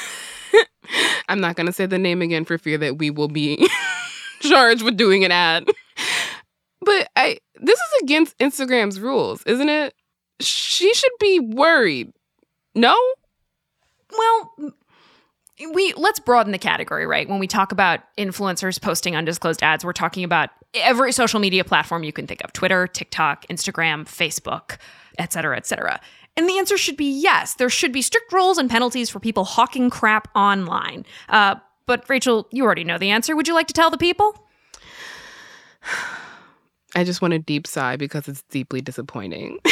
I'm 1.29 1.41
not 1.41 1.57
going 1.57 1.67
to 1.67 1.73
say 1.73 1.87
the 1.87 1.99
name 1.99 2.23
again 2.23 2.45
for 2.45 2.59
fear 2.59 2.79
that 2.79 2.99
we 2.99 3.11
will 3.11 3.29
be 3.29 3.69
charged 4.41 4.83
with 4.83 4.97
doing 4.97 5.25
an 5.25 5.33
ad. 5.33 5.69
But 6.81 7.09
I 7.17 7.39
this 7.57 7.79
is 7.79 8.03
against 8.03 8.39
Instagram's 8.39 9.01
rules, 9.01 9.43
isn't 9.45 9.69
it? 9.69 9.95
She 10.41 10.93
should 10.95 11.13
be 11.21 11.41
worried. 11.41 12.13
No? 12.75 12.97
Well, 14.17 14.73
we 15.75 15.93
let's 15.97 16.21
broaden 16.21 16.53
the 16.53 16.59
category, 16.59 17.07
right? 17.07 17.29
When 17.29 17.39
we 17.39 17.47
talk 17.47 17.73
about 17.73 18.01
influencers 18.17 18.81
posting 18.81 19.17
undisclosed 19.17 19.63
ads, 19.63 19.85
we're 19.85 19.93
talking 19.93 20.25
about 20.25 20.51
every 20.75 21.13
social 21.13 21.41
media 21.41 21.65
platform 21.65 22.05
you 22.05 22.13
can 22.13 22.27
think 22.27 22.43
of: 22.45 22.53
Twitter, 22.53 22.87
TikTok, 22.87 23.47
Instagram, 23.49 24.05
Facebook, 24.05 24.79
et 25.19 25.33
cetera, 25.33 25.57
et 25.57 25.67
cetera. 25.67 26.01
And 26.39 26.49
the 26.49 26.57
answer 26.57 26.79
should 26.79 26.97
be 26.97 27.11
yes. 27.11 27.55
There 27.55 27.69
should 27.69 27.91
be 27.93 28.01
strict 28.01 28.33
rules 28.33 28.59
and 28.59 28.71
penalties 28.71 29.11
for 29.11 29.19
people 29.19 29.43
hawking 29.45 29.91
crap 29.91 30.29
online. 30.37 31.05
Uh, 31.29 31.57
but 31.85 32.07
Rachelle, 32.07 32.45
you 32.53 32.65
already 32.65 32.85
know 32.85 32.97
the 32.97 33.11
answer. 33.11 33.35
Would 33.35 33.49
you 33.49 33.55
like 33.55 33.67
to 33.67 33.75
tell 33.75 33.91
the 33.91 33.99
people? 33.99 34.47
I 36.95 37.03
just 37.03 37.21
want 37.21 37.35
a 37.35 37.41
deep 37.41 37.67
sigh 37.67 37.97
because 37.97 38.29
it's 38.29 38.43
deeply 38.43 38.81
disappointing. 38.81 39.59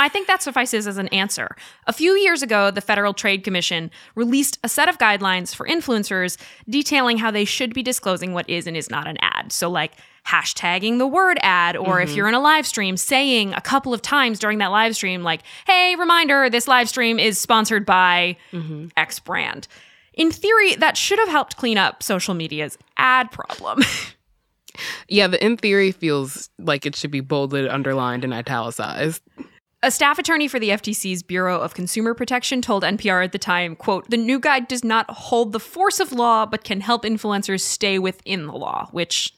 I 0.00 0.08
think 0.08 0.26
that 0.26 0.42
suffices 0.42 0.88
as 0.88 0.98
an 0.98 1.08
answer. 1.08 1.54
A 1.86 1.92
few 1.92 2.16
years 2.16 2.42
ago, 2.42 2.72
the 2.72 2.80
Federal 2.80 3.14
Trade 3.14 3.44
Commission 3.44 3.88
released 4.16 4.58
a 4.64 4.68
set 4.68 4.88
of 4.88 4.98
guidelines 4.98 5.54
for 5.54 5.64
influencers 5.64 6.38
detailing 6.68 7.18
how 7.18 7.30
they 7.30 7.44
should 7.44 7.72
be 7.72 7.84
disclosing 7.84 8.32
what 8.32 8.50
is 8.50 8.66
and 8.66 8.76
is 8.76 8.90
not 8.90 9.06
an 9.06 9.16
ad. 9.20 9.52
So, 9.52 9.70
like 9.70 9.92
hashtagging 10.26 10.98
the 10.98 11.06
word 11.06 11.38
ad, 11.42 11.76
or 11.76 11.96
Mm-hmm. 11.96 12.08
if 12.10 12.14
you're 12.16 12.28
in 12.28 12.34
a 12.34 12.40
live 12.40 12.66
stream, 12.66 12.96
saying 12.96 13.52
a 13.54 13.60
couple 13.60 13.92
of 13.94 14.02
times 14.02 14.38
during 14.38 14.58
that 14.58 14.68
live 14.70 14.94
stream, 14.94 15.22
like, 15.22 15.42
hey, 15.66 15.96
reminder, 15.96 16.48
this 16.50 16.68
live 16.68 16.88
stream 16.88 17.18
is 17.18 17.38
sponsored 17.38 17.84
by 17.86 18.36
Mm-hmm. 18.52 18.88
X 18.96 19.18
brand. 19.20 19.66
In 20.14 20.30
theory, 20.30 20.74
that 20.76 20.96
should 20.96 21.18
have 21.18 21.28
helped 21.28 21.56
clean 21.56 21.78
up 21.78 22.02
social 22.02 22.34
media's 22.34 22.76
ad 22.96 23.30
problem. 23.30 23.80
yeah, 25.08 25.26
the 25.26 25.42
in 25.44 25.56
theory 25.56 25.92
feels 25.92 26.48
like 26.58 26.86
it 26.86 26.94
should 26.96 27.10
be 27.10 27.20
bolded, 27.20 27.68
underlined, 27.68 28.24
and 28.24 28.32
italicized. 28.34 29.22
A 29.82 29.90
staff 29.90 30.18
attorney 30.18 30.46
for 30.46 30.58
the 30.58 30.68
FTC's 30.70 31.22
Bureau 31.22 31.58
of 31.58 31.72
Consumer 31.72 32.12
Protection 32.12 32.60
told 32.60 32.82
NPR 32.82 33.24
at 33.24 33.32
the 33.32 33.38
time, 33.38 33.74
quote, 33.74 34.10
"The 34.10 34.18
new 34.18 34.38
guide 34.38 34.68
does 34.68 34.84
not 34.84 35.08
hold 35.10 35.52
the 35.52 35.60
force 35.60 36.00
of 36.00 36.12
law 36.12 36.44
but 36.44 36.64
can 36.64 36.82
help 36.82 37.02
influencers 37.04 37.62
stay 37.62 37.98
within 37.98 38.46
the 38.46 38.52
law," 38.52 38.88
which 38.92 39.32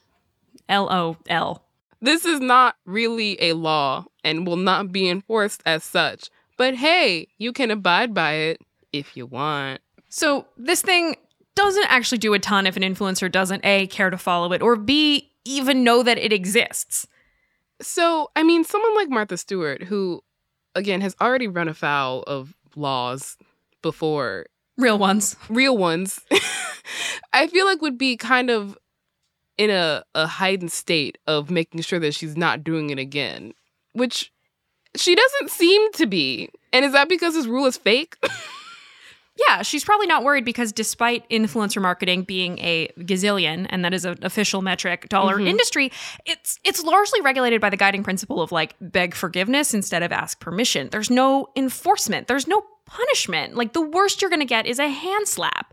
LOL. 0.69 1.62
This 2.00 2.25
is 2.25 2.40
not 2.40 2.76
really 2.85 3.40
a 3.40 3.52
law 3.52 4.07
and 4.25 4.47
will 4.47 4.57
not 4.57 4.90
be 4.90 5.09
enforced 5.09 5.62
as 5.64 5.85
such. 5.85 6.31
But 6.57 6.75
hey, 6.75 7.28
you 7.38 7.52
can 7.52 7.71
abide 7.71 8.12
by 8.14 8.35
it 8.35 8.61
if 8.92 9.16
you 9.16 9.26
want. 9.26 9.81
So, 10.09 10.47
this 10.57 10.83
thing 10.83 11.16
doesn't 11.54 11.87
actually 11.90 12.19
do 12.19 12.35
a 12.35 12.38
ton 12.38 12.66
if 12.66 12.76
an 12.76 12.83
influencer 12.83 13.31
doesn't 13.31 13.65
A 13.65 13.86
care 13.86 14.10
to 14.10 14.19
follow 14.19 14.52
it 14.52 14.63
or 14.63 14.76
B 14.76 15.30
even 15.45 15.84
know 15.84 16.02
that 16.02 16.19
it 16.19 16.32
exists. 16.32 17.06
So, 17.80 18.30
I 18.36 18.43
mean, 18.43 18.65
someone 18.65 18.95
like 18.95 19.08
Martha 19.08 19.36
Stewart, 19.36 19.84
who, 19.84 20.23
again, 20.75 21.00
has 21.00 21.17
already 21.21 21.49
run 21.49 21.69
afoul 21.69 22.23
of 22.23 22.54
laws 22.76 23.36
before, 23.80 24.47
Real 24.78 24.99
ones. 24.99 25.36
real 25.49 25.76
ones, 25.76 26.21
I 27.32 27.47
feel 27.47 27.67
like 27.67 27.82
would 27.82 27.99
be 27.99 28.17
kind 28.17 28.50
of 28.50 28.78
in 29.58 29.71
a, 29.71 30.04
a 30.15 30.26
heightened 30.26 30.73
state 30.73 31.19
of 31.26 31.50
making 31.50 31.80
sure 31.82 31.99
that 32.00 32.15
she's 32.15 32.36
not 32.36 32.65
doing 32.65 32.91
it 32.91 32.99
again, 32.99 33.52
which 33.93 34.32
she 34.97 35.15
doesn't 35.15 35.50
seem 35.50 35.93
to 35.93 36.06
be. 36.06 36.50
And 36.73 36.84
is 36.84 36.93
that 36.93 37.08
because 37.08 37.34
this 37.34 37.47
rule 37.47 37.67
is 37.67 37.76
fake? 37.76 38.17
Yeah, 39.49 39.62
she's 39.62 39.84
probably 39.84 40.06
not 40.06 40.25
worried 40.25 40.45
because 40.45 40.73
despite 40.73 41.28
influencer 41.30 41.80
marketing 41.80 42.23
being 42.25 42.58
a 42.58 42.88
gazillion, 42.99 43.67
and 43.71 43.84
that 43.84 43.95
is 43.95 44.04
an 44.04 44.19
official 44.23 44.60
metric 44.60 45.08
dollar 45.08 45.38
mm-hmm. 45.38 45.47
industry, 45.47 45.91
it's 46.26 46.60
it's 46.65 46.82
largely 46.82 47.21
regulated 47.23 47.60
by 47.60 47.71
the 47.71 47.76
guiding 47.76 48.04
principle 48.04 48.43
of 48.43 48.52
like 48.52 48.75
beg 48.80 49.15
forgiveness 49.15 49.73
instead 49.73 50.02
of 50.02 50.12
ask 50.12 50.38
permission. 50.38 50.91
There's 50.93 51.10
no 51.10 51.49
enforcement. 51.56 52.28
There's 52.28 52.47
no 52.47 52.62
punishment. 52.84 53.54
Like 53.54 53.73
the 53.73 53.80
worst 53.80 54.21
you're 54.21 54.30
gonna 54.30 54.45
get 54.45 54.67
is 54.67 54.78
a 54.78 54.88
hand 54.88 55.26
slap. 55.26 55.73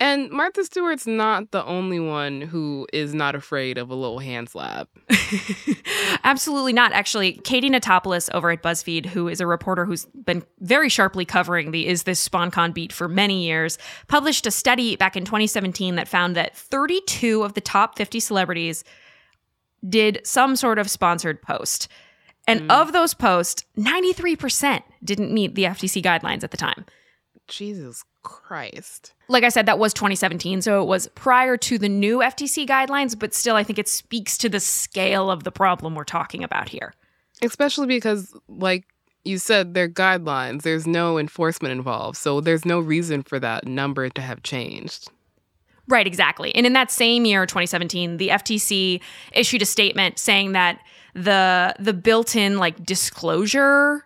And 0.00 0.30
Martha 0.30 0.64
Stewart's 0.64 1.08
not 1.08 1.50
the 1.50 1.64
only 1.64 1.98
one 1.98 2.40
who 2.40 2.86
is 2.92 3.14
not 3.14 3.34
afraid 3.34 3.78
of 3.78 3.90
a 3.90 3.96
little 3.96 4.20
hand 4.20 4.48
slap. 4.48 4.88
Absolutely 6.24 6.72
not. 6.72 6.92
Actually, 6.92 7.32
Katie 7.32 7.68
Notopoulos 7.68 8.28
over 8.32 8.52
at 8.52 8.62
BuzzFeed, 8.62 9.06
who 9.06 9.26
is 9.26 9.40
a 9.40 9.46
reporter 9.46 9.84
who's 9.84 10.04
been 10.06 10.44
very 10.60 10.88
sharply 10.88 11.24
covering 11.24 11.72
the 11.72 11.88
Is 11.88 12.04
This 12.04 12.26
Sponcon 12.26 12.72
beat 12.72 12.92
for 12.92 13.08
many 13.08 13.44
years, 13.44 13.76
published 14.06 14.46
a 14.46 14.52
study 14.52 14.94
back 14.94 15.16
in 15.16 15.24
2017 15.24 15.96
that 15.96 16.06
found 16.06 16.36
that 16.36 16.56
32 16.56 17.42
of 17.42 17.54
the 17.54 17.60
top 17.60 17.96
50 17.96 18.20
celebrities 18.20 18.84
did 19.88 20.20
some 20.22 20.54
sort 20.54 20.78
of 20.78 20.88
sponsored 20.88 21.42
post. 21.42 21.88
And 22.46 22.60
hmm. 22.62 22.70
of 22.70 22.92
those 22.92 23.14
posts, 23.14 23.64
93% 23.76 24.82
didn't 25.02 25.32
meet 25.32 25.56
the 25.56 25.64
FTC 25.64 26.02
guidelines 26.02 26.44
at 26.44 26.52
the 26.52 26.56
time. 26.56 26.86
Jesus 27.48 28.04
Christ. 28.22 29.14
Like 29.28 29.44
I 29.44 29.48
said, 29.48 29.66
that 29.66 29.78
was 29.78 29.92
2017, 29.94 30.62
so 30.62 30.82
it 30.82 30.86
was 30.86 31.08
prior 31.08 31.56
to 31.56 31.78
the 31.78 31.88
new 31.88 32.18
FTC 32.18 32.66
guidelines, 32.66 33.18
but 33.18 33.34
still, 33.34 33.56
I 33.56 33.64
think 33.64 33.78
it 33.78 33.88
speaks 33.88 34.38
to 34.38 34.48
the 34.48 34.60
scale 34.60 35.30
of 35.30 35.44
the 35.44 35.52
problem 35.52 35.94
we're 35.94 36.04
talking 36.04 36.44
about 36.44 36.68
here. 36.68 36.94
Especially 37.42 37.86
because, 37.86 38.34
like 38.48 38.84
you 39.24 39.38
said, 39.38 39.74
they're 39.74 39.88
guidelines. 39.88 40.62
There's 40.62 40.86
no 40.86 41.18
enforcement 41.18 41.72
involved. 41.72 42.16
So 42.16 42.40
there's 42.40 42.64
no 42.64 42.80
reason 42.80 43.22
for 43.22 43.38
that 43.40 43.66
number 43.66 44.08
to 44.08 44.20
have 44.20 44.42
changed. 44.42 45.10
Right, 45.86 46.06
exactly. 46.06 46.54
And 46.54 46.66
in 46.66 46.74
that 46.74 46.90
same 46.90 47.24
year, 47.24 47.46
2017, 47.46 48.18
the 48.18 48.28
FTC 48.28 49.00
issued 49.32 49.62
a 49.62 49.66
statement 49.66 50.18
saying 50.18 50.52
that 50.52 50.80
the 51.14 51.74
the 51.78 51.94
built-in 51.94 52.58
like 52.58 52.84
disclosure 52.84 54.04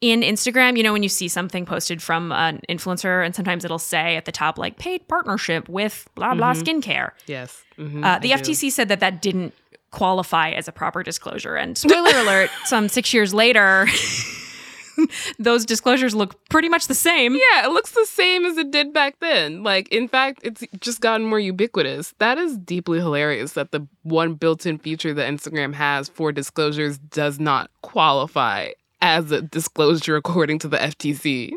in 0.00 0.20
Instagram, 0.20 0.76
you 0.76 0.82
know, 0.82 0.92
when 0.92 1.02
you 1.02 1.08
see 1.08 1.26
something 1.28 1.66
posted 1.66 2.00
from 2.02 2.30
an 2.32 2.60
influencer, 2.68 3.24
and 3.24 3.34
sometimes 3.34 3.64
it'll 3.64 3.78
say 3.80 4.16
at 4.16 4.24
the 4.26 4.32
top 4.32 4.56
like 4.58 4.78
paid 4.78 5.06
partnership 5.08 5.68
with 5.68 6.08
blah 6.14 6.34
blah 6.34 6.52
skincare. 6.54 7.10
Yes. 7.26 7.62
Mhm, 7.78 8.04
Uh, 8.04 8.18
the 8.18 8.32
I 8.32 8.36
do. 8.36 8.42
FTC 8.42 8.70
said 8.70 8.88
that 8.88 9.00
that 9.00 9.20
didn't 9.22 9.54
qualify 9.90 10.50
as 10.50 10.68
a 10.68 10.72
proper 10.72 11.02
disclosure. 11.02 11.56
And 11.56 11.76
spoiler 11.76 12.10
alert, 12.20 12.50
some 12.64 12.88
six 12.88 13.12
years 13.14 13.32
later, 13.34 13.88
those 15.38 15.64
disclosures 15.64 16.14
look 16.14 16.48
pretty 16.48 16.68
much 16.68 16.88
the 16.88 16.94
same. 16.94 17.34
Yeah, 17.34 17.66
it 17.66 17.70
looks 17.72 17.92
the 17.92 18.04
same 18.06 18.44
as 18.44 18.56
it 18.58 18.70
did 18.70 18.92
back 18.92 19.18
then. 19.20 19.62
Like, 19.62 19.88
in 19.88 20.08
fact, 20.08 20.40
it's 20.42 20.64
just 20.80 21.00
gotten 21.00 21.26
more 21.26 21.38
ubiquitous. 21.38 22.14
That 22.18 22.36
is 22.38 22.56
deeply 22.58 22.98
hilarious 22.98 23.52
that 23.52 23.70
the 23.72 23.86
one 24.02 24.34
built 24.34 24.66
in 24.66 24.78
feature 24.78 25.14
that 25.14 25.32
Instagram 25.32 25.74
has 25.74 26.08
for 26.08 26.32
disclosures 26.32 26.98
does 26.98 27.38
not 27.38 27.70
qualify 27.82 28.70
as 29.00 29.30
a 29.30 29.42
disclosure 29.42 30.16
according 30.16 30.58
to 30.60 30.68
the 30.68 30.76
FTC. 30.76 31.52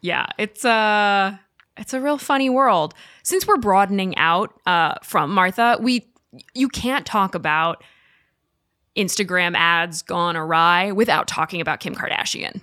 Yeah, 0.00 0.26
it's 0.38 0.64
a 0.64 1.40
it's 1.76 1.94
a 1.94 2.00
real 2.00 2.18
funny 2.18 2.50
world. 2.50 2.94
Since 3.22 3.46
we're 3.46 3.56
broadening 3.56 4.16
out 4.16 4.52
uh, 4.66 4.94
from 5.02 5.30
Martha, 5.32 5.78
we 5.80 6.06
you 6.54 6.68
can't 6.68 7.06
talk 7.06 7.34
about 7.34 7.82
Instagram 8.96 9.54
ads 9.56 10.02
gone 10.02 10.36
awry 10.36 10.92
without 10.92 11.28
talking 11.28 11.60
about 11.60 11.80
Kim 11.80 11.94
Kardashian. 11.94 12.62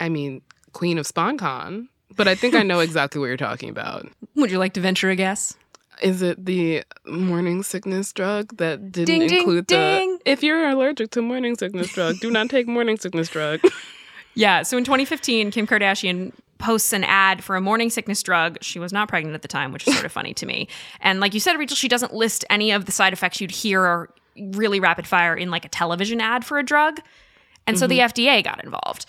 I 0.00 0.08
mean, 0.08 0.42
Queen 0.72 0.98
of 0.98 1.06
Sponcon. 1.06 1.88
But 2.16 2.28
I 2.28 2.34
think 2.34 2.54
I 2.54 2.62
know 2.62 2.80
exactly 2.80 3.20
what 3.20 3.26
you're 3.26 3.36
talking 3.36 3.68
about. 3.68 4.06
Would 4.36 4.50
you 4.50 4.58
like 4.58 4.74
to 4.74 4.80
venture 4.80 5.10
a 5.10 5.16
guess? 5.16 5.56
Is 6.02 6.22
it 6.22 6.44
the 6.44 6.84
morning 7.06 7.62
sickness 7.62 8.12
drug 8.12 8.56
that 8.56 8.92
didn't 8.92 9.06
Ding, 9.06 9.28
ding, 9.28 9.38
include 9.38 9.66
ding. 9.66 10.18
the 10.24 10.30
if 10.30 10.42
you're 10.42 10.68
allergic 10.68 11.10
to 11.12 11.22
morning 11.22 11.56
sickness 11.56 11.92
drug, 11.92 12.18
do 12.20 12.30
not 12.30 12.50
take 12.50 12.66
morning 12.66 12.98
sickness 12.98 13.28
drug. 13.28 13.60
Yeah, 14.34 14.62
so 14.62 14.78
in 14.78 14.84
2015, 14.84 15.50
Kim 15.50 15.66
Kardashian 15.66 16.32
posts 16.58 16.92
an 16.92 17.04
ad 17.04 17.42
for 17.42 17.56
a 17.56 17.60
morning 17.60 17.90
sickness 17.90 18.22
drug. 18.22 18.56
She 18.62 18.78
was 18.78 18.92
not 18.92 19.08
pregnant 19.08 19.34
at 19.34 19.42
the 19.42 19.48
time, 19.48 19.72
which 19.72 19.86
is 19.86 19.94
sort 19.94 20.06
of 20.06 20.12
funny 20.12 20.32
to 20.34 20.46
me. 20.46 20.68
And 21.00 21.20
like 21.20 21.34
you 21.34 21.40
said, 21.40 21.56
Rachelle, 21.56 21.76
she 21.76 21.88
doesn't 21.88 22.14
list 22.14 22.44
any 22.48 22.70
of 22.70 22.86
the 22.86 22.92
side 22.92 23.12
effects 23.12 23.40
you'd 23.40 23.50
hear 23.50 24.08
really 24.36 24.80
rapid 24.80 25.06
fire 25.06 25.34
in 25.34 25.50
like 25.50 25.64
a 25.64 25.68
television 25.68 26.20
ad 26.20 26.44
for 26.44 26.58
a 26.58 26.62
drug. 26.62 27.00
And 27.66 27.78
so 27.78 27.86
the 27.86 27.98
mm-hmm. 27.98 28.22
FDA 28.22 28.42
got 28.42 28.64
involved. 28.64 29.06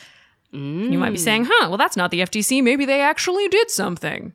You 0.51 0.99
might 0.99 1.09
be 1.09 1.17
mm. 1.17 1.19
saying, 1.19 1.45
huh, 1.49 1.69
well, 1.69 1.77
that's 1.77 1.97
not 1.97 2.11
the 2.11 2.19
FTC. 2.19 2.61
Maybe 2.61 2.85
they 2.85 3.01
actually 3.01 3.47
did 3.47 3.71
something. 3.71 4.33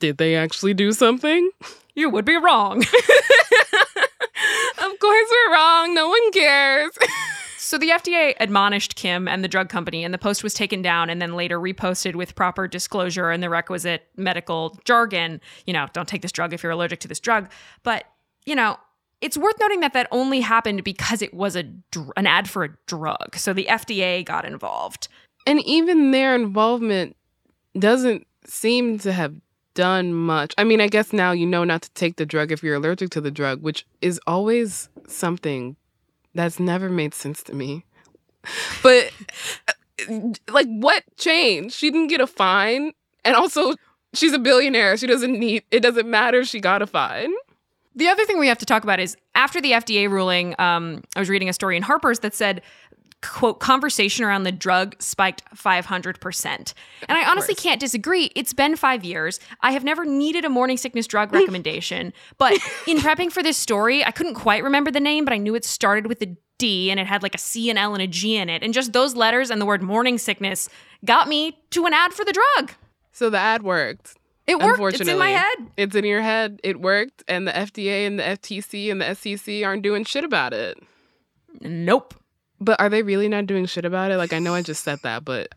Did 0.00 0.18
they 0.18 0.36
actually 0.36 0.74
do 0.74 0.92
something? 0.92 1.50
You 1.96 2.10
would 2.10 2.24
be 2.24 2.36
wrong. 2.36 2.84
Of 4.78 4.98
course 5.00 5.28
we're 5.30 5.52
wrong. 5.54 5.94
No 5.94 6.08
one 6.08 6.30
cares. 6.32 6.92
So 7.58 7.78
the 7.78 7.88
FDA 7.88 8.34
admonished 8.38 8.94
Kim 8.94 9.26
and 9.26 9.42
the 9.42 9.48
drug 9.48 9.68
company, 9.68 10.04
and 10.04 10.14
the 10.14 10.18
post 10.18 10.44
was 10.44 10.54
taken 10.54 10.82
down 10.82 11.10
and 11.10 11.20
then 11.20 11.34
later 11.34 11.58
reposted 11.58 12.14
with 12.14 12.36
proper 12.36 12.68
disclosure 12.68 13.30
and 13.30 13.42
the 13.42 13.50
requisite 13.50 14.06
medical 14.16 14.78
jargon. 14.84 15.40
You 15.66 15.72
know, 15.72 15.88
don't 15.92 16.06
take 16.06 16.22
this 16.22 16.30
drug 16.30 16.52
if 16.52 16.62
you're 16.62 16.70
allergic 16.70 17.00
to 17.00 17.08
this 17.08 17.18
drug. 17.18 17.50
But, 17.82 18.04
you 18.44 18.54
know, 18.54 18.76
it's 19.20 19.36
worth 19.36 19.56
noting 19.58 19.80
that 19.80 19.94
that 19.94 20.06
only 20.12 20.42
happened 20.42 20.84
because 20.84 21.22
it 21.22 21.34
was 21.34 21.56
a 21.56 21.64
dr- 21.64 22.12
an 22.16 22.28
ad 22.28 22.48
for 22.48 22.62
a 22.62 22.68
drug. 22.86 23.34
So 23.34 23.52
the 23.52 23.66
FDA 23.68 24.24
got 24.24 24.44
involved. 24.44 25.08
and 25.44 25.58
even 25.66 26.12
their 26.12 26.36
involvement 26.36 27.16
doesn't 27.76 28.28
seem 28.44 29.00
to 29.00 29.12
have 29.12 29.34
done 29.76 30.12
much. 30.12 30.54
I 30.58 30.64
mean, 30.64 30.80
I 30.80 30.88
guess 30.88 31.12
now 31.12 31.30
you 31.30 31.46
know 31.46 31.62
not 31.62 31.82
to 31.82 31.90
take 31.90 32.16
the 32.16 32.26
drug 32.26 32.50
if 32.50 32.64
you're 32.64 32.74
allergic 32.74 33.10
to 33.10 33.20
the 33.20 33.30
drug, 33.30 33.62
which 33.62 33.86
is 34.00 34.18
always 34.26 34.88
something 35.06 35.76
that's 36.34 36.58
never 36.58 36.90
made 36.90 37.14
sense 37.14 37.44
to 37.44 37.54
me. 37.54 37.84
But 38.82 39.10
uh, 39.68 39.72
like 40.48 40.68
what 40.68 41.02
changed? 41.16 41.74
She 41.74 41.90
didn't 41.90 42.08
get 42.08 42.20
a 42.20 42.26
fine 42.26 42.92
and 43.24 43.34
also 43.34 43.74
she's 44.14 44.32
a 44.32 44.38
billionaire. 44.38 44.96
She 44.96 45.06
doesn't 45.06 45.38
need 45.38 45.64
it 45.70 45.80
doesn't 45.80 46.08
matter 46.08 46.40
if 46.40 46.48
she 46.48 46.60
got 46.60 46.80
a 46.80 46.86
fine. 46.86 47.32
The 47.96 48.08
other 48.08 48.24
thing 48.26 48.38
we 48.38 48.46
have 48.46 48.58
to 48.58 48.66
talk 48.66 48.84
about 48.84 49.00
is 49.00 49.16
after 49.34 49.60
the 49.60 49.72
FDA 49.72 50.08
ruling, 50.08 50.54
um, 50.60 51.02
I 51.16 51.18
was 51.18 51.30
reading 51.30 51.48
a 51.48 51.52
story 51.52 51.76
in 51.76 51.82
Harper's 51.82 52.18
that 52.20 52.34
said, 52.34 52.60
quote, 53.26 53.60
conversation 53.60 54.24
around 54.24 54.44
the 54.44 54.52
drug 54.52 54.96
spiked 55.00 55.42
500%. 55.54 56.46
And 57.08 57.18
I 57.18 57.28
honestly 57.28 57.54
can't 57.54 57.80
disagree. 57.80 58.30
It's 58.34 58.52
been 58.52 58.76
five 58.76 59.04
years. 59.04 59.40
I 59.60 59.72
have 59.72 59.84
never 59.84 60.04
needed 60.04 60.44
a 60.44 60.48
morning 60.48 60.76
sickness 60.76 61.06
drug 61.06 61.32
recommendation. 61.32 62.12
but 62.38 62.54
in 62.86 62.98
prepping 62.98 63.30
for 63.30 63.42
this 63.42 63.56
story, 63.56 64.04
I 64.04 64.10
couldn't 64.10 64.34
quite 64.34 64.62
remember 64.62 64.90
the 64.90 65.00
name, 65.00 65.24
but 65.24 65.32
I 65.32 65.38
knew 65.38 65.54
it 65.54 65.64
started 65.64 66.06
with 66.06 66.22
a 66.22 66.36
D 66.58 66.90
and 66.90 66.98
it 66.98 67.06
had 67.06 67.22
like 67.22 67.34
a 67.34 67.38
C, 67.38 67.68
and 67.70 67.78
L, 67.78 67.94
and 67.94 68.02
a 68.02 68.06
G 68.06 68.36
in 68.36 68.48
it. 68.48 68.62
And 68.62 68.72
just 68.72 68.92
those 68.92 69.14
letters 69.14 69.50
and 69.50 69.60
the 69.60 69.66
word 69.66 69.82
morning 69.82 70.18
sickness 70.18 70.68
got 71.04 71.28
me 71.28 71.58
to 71.70 71.86
an 71.86 71.92
ad 71.92 72.12
for 72.12 72.24
the 72.24 72.32
drug. 72.32 72.72
So 73.12 73.30
the 73.30 73.38
ad 73.38 73.62
worked. 73.62 74.14
It 74.46 74.58
worked. 74.58 75.00
It's 75.00 75.08
in 75.08 75.18
my 75.18 75.30
head. 75.30 75.56
It's 75.76 75.96
in 75.96 76.04
your 76.04 76.22
head. 76.22 76.60
It 76.62 76.80
worked 76.80 77.24
and 77.26 77.48
the 77.48 77.52
FDA 77.52 78.06
and 78.06 78.18
the 78.18 78.22
FTC 78.22 78.90
and 78.90 79.00
the 79.00 79.14
SEC 79.14 79.64
aren't 79.64 79.82
doing 79.82 80.04
shit 80.04 80.24
about 80.24 80.52
it. 80.52 80.78
Nope. 81.60 82.14
But 82.60 82.80
are 82.80 82.88
they 82.88 83.02
really 83.02 83.28
not 83.28 83.46
doing 83.46 83.66
shit 83.66 83.84
about 83.84 84.10
it? 84.10 84.16
Like 84.16 84.32
I 84.32 84.38
know 84.38 84.54
I 84.54 84.62
just 84.62 84.82
said 84.84 85.00
that, 85.02 85.24
but 85.24 85.54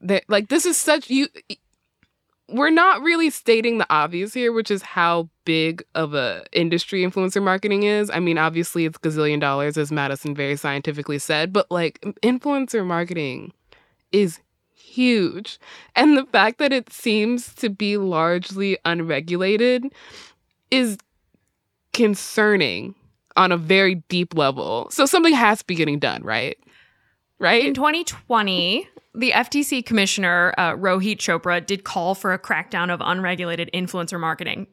they 0.00 0.22
like 0.28 0.48
this 0.48 0.66
is 0.66 0.76
such 0.76 1.08
you 1.10 1.28
we're 2.48 2.70
not 2.70 3.02
really 3.02 3.30
stating 3.30 3.78
the 3.78 3.86
obvious 3.90 4.32
here, 4.32 4.52
which 4.52 4.70
is 4.70 4.82
how 4.82 5.28
big 5.44 5.82
of 5.94 6.14
a 6.14 6.44
industry 6.52 7.02
influencer 7.02 7.42
marketing 7.42 7.82
is. 7.82 8.08
I 8.10 8.20
mean, 8.20 8.38
obviously 8.38 8.84
it's 8.84 8.98
gazillion 8.98 9.40
dollars 9.40 9.76
as 9.76 9.90
Madison 9.90 10.34
very 10.34 10.56
scientifically 10.56 11.18
said, 11.18 11.52
but 11.52 11.70
like 11.70 12.00
influencer 12.22 12.86
marketing 12.86 13.52
is 14.12 14.38
huge. 14.74 15.58
And 15.96 16.16
the 16.16 16.26
fact 16.26 16.58
that 16.58 16.72
it 16.72 16.92
seems 16.92 17.52
to 17.56 17.68
be 17.68 17.96
largely 17.96 18.78
unregulated 18.84 19.84
is 20.70 20.98
concerning 21.92 22.94
on 23.36 23.52
a 23.52 23.56
very 23.56 23.96
deep 24.08 24.34
level. 24.34 24.88
So 24.90 25.06
something 25.06 25.34
has 25.34 25.60
to 25.60 25.64
be 25.66 25.74
getting 25.74 25.98
done, 25.98 26.22
right? 26.22 26.58
Right? 27.38 27.66
In 27.66 27.74
2020, 27.74 28.88
the 29.14 29.32
FTC 29.32 29.84
commissioner, 29.84 30.54
uh, 30.56 30.72
Rohit 30.72 31.18
Chopra, 31.18 31.64
did 31.64 31.84
call 31.84 32.14
for 32.14 32.32
a 32.32 32.38
crackdown 32.38 32.92
of 32.92 33.00
unregulated 33.04 33.70
influencer 33.74 34.18
marketing 34.18 34.66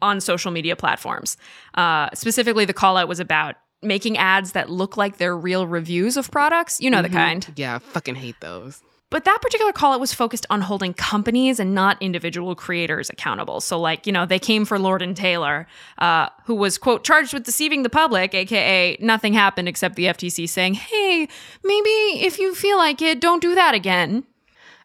on 0.00 0.20
social 0.20 0.50
media 0.50 0.76
platforms. 0.76 1.36
Uh, 1.74 2.08
specifically, 2.14 2.64
the 2.64 2.74
call 2.74 2.96
out 2.96 3.08
was 3.08 3.20
about 3.20 3.54
making 3.82 4.16
ads 4.18 4.52
that 4.52 4.70
look 4.70 4.96
like 4.96 5.18
they're 5.18 5.36
real 5.36 5.66
reviews 5.66 6.16
of 6.16 6.30
products. 6.30 6.80
You 6.80 6.90
know 6.90 7.02
the 7.02 7.08
kind. 7.08 7.46
yeah, 7.56 7.76
I 7.76 7.78
fucking 7.78 8.14
hate 8.16 8.40
those. 8.40 8.82
But 9.12 9.26
that 9.26 9.40
particular 9.42 9.72
call 9.72 9.92
out 9.92 10.00
was 10.00 10.14
focused 10.14 10.46
on 10.48 10.62
holding 10.62 10.94
companies 10.94 11.60
and 11.60 11.74
not 11.74 12.00
individual 12.00 12.54
creators 12.54 13.10
accountable. 13.10 13.60
So, 13.60 13.78
like, 13.78 14.06
you 14.06 14.12
know, 14.12 14.24
they 14.24 14.38
came 14.38 14.64
for 14.64 14.78
Lord 14.78 15.02
and 15.02 15.14
Taylor, 15.14 15.66
uh, 15.98 16.30
who 16.46 16.54
was, 16.54 16.78
quote, 16.78 17.04
charged 17.04 17.34
with 17.34 17.44
deceiving 17.44 17.82
the 17.82 17.90
public, 17.90 18.34
aka 18.34 18.96
nothing 19.00 19.34
happened 19.34 19.68
except 19.68 19.96
the 19.96 20.06
FTC 20.06 20.48
saying, 20.48 20.74
hey, 20.74 21.28
maybe 21.62 21.90
if 22.24 22.38
you 22.38 22.54
feel 22.54 22.78
like 22.78 23.02
it, 23.02 23.20
don't 23.20 23.42
do 23.42 23.54
that 23.54 23.74
again. 23.74 24.24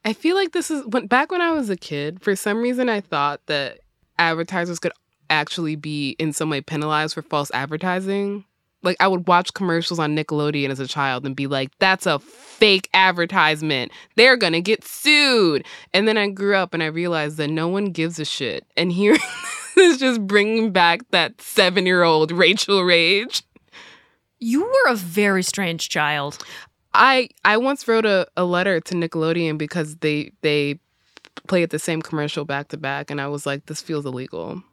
I 0.04 0.12
feel 0.12 0.36
like 0.36 0.52
this 0.52 0.70
is 0.70 0.86
when 0.88 1.08
back 1.08 1.32
when 1.32 1.40
I 1.40 1.52
was 1.52 1.70
a 1.70 1.78
kid, 1.78 2.22
for 2.22 2.36
some 2.36 2.62
reason 2.62 2.90
I 2.90 3.00
thought 3.00 3.46
that 3.46 3.80
advertisers 4.20 4.80
could 4.80 4.92
actually 5.30 5.78
be 5.78 6.18
in 6.20 6.34
some 6.34 6.50
way 6.50 6.60
penalized 6.60 7.14
for 7.14 7.22
false 7.22 7.50
advertising. 7.54 8.44
Like 8.88 8.96
I 9.02 9.08
would 9.10 9.28
watch 9.28 9.54
commercials 9.54 10.00
on 10.00 10.16
Nickelodeon 10.16 10.70
as 10.70 10.80
a 10.80 10.88
child 10.88 11.26
and 11.26 11.36
be 11.36 11.46
like, 11.46 11.78
that's 11.78 12.06
a 12.06 12.20
fake 12.20 12.90
advertisement. 12.94 13.92
They're 14.16 14.38
gonna 14.38 14.62
get 14.62 14.86
sued. 14.86 15.66
And 15.94 16.08
then 16.08 16.18
I 16.18 16.30
grew 16.30 16.56
up 16.56 16.74
and 16.74 16.82
I 16.82 16.86
realized 16.86 17.36
that 17.36 17.50
no 17.50 17.68
one 17.68 17.88
gives 17.88 18.18
a 18.18 18.24
shit. 18.24 18.66
And 18.78 18.90
here 18.90 19.18
is 19.78 19.98
just 19.98 20.26
bringing 20.26 20.72
back 20.72 21.02
that 21.12 21.42
seven 21.42 21.86
year 21.86 22.04
old 22.04 22.32
Rachel 22.32 22.82
Rage. 22.84 23.44
You 24.40 24.64
were 24.64 24.92
a 24.92 24.96
very 24.96 25.44
strange 25.44 25.90
child. 25.90 26.42
I 26.94 27.28
I 27.44 27.58
once 27.58 27.90
wrote 27.90 28.06
a, 28.06 28.26
a 28.38 28.46
letter 28.46 28.80
to 28.80 28.96
Nickelodeon 28.96 29.58
because 29.58 29.98
they 29.98 30.32
they 30.44 30.80
played 31.48 31.72
the 31.72 31.80
same 31.80 32.02
commercial 32.02 32.46
back 32.46 32.70
to 32.70 32.78
back 32.78 33.12
and 33.12 33.20
I 33.20 33.28
was 33.28 33.46
like, 33.46 33.66
this 33.66 33.82
feels 33.82 34.06
illegal. 34.06 34.64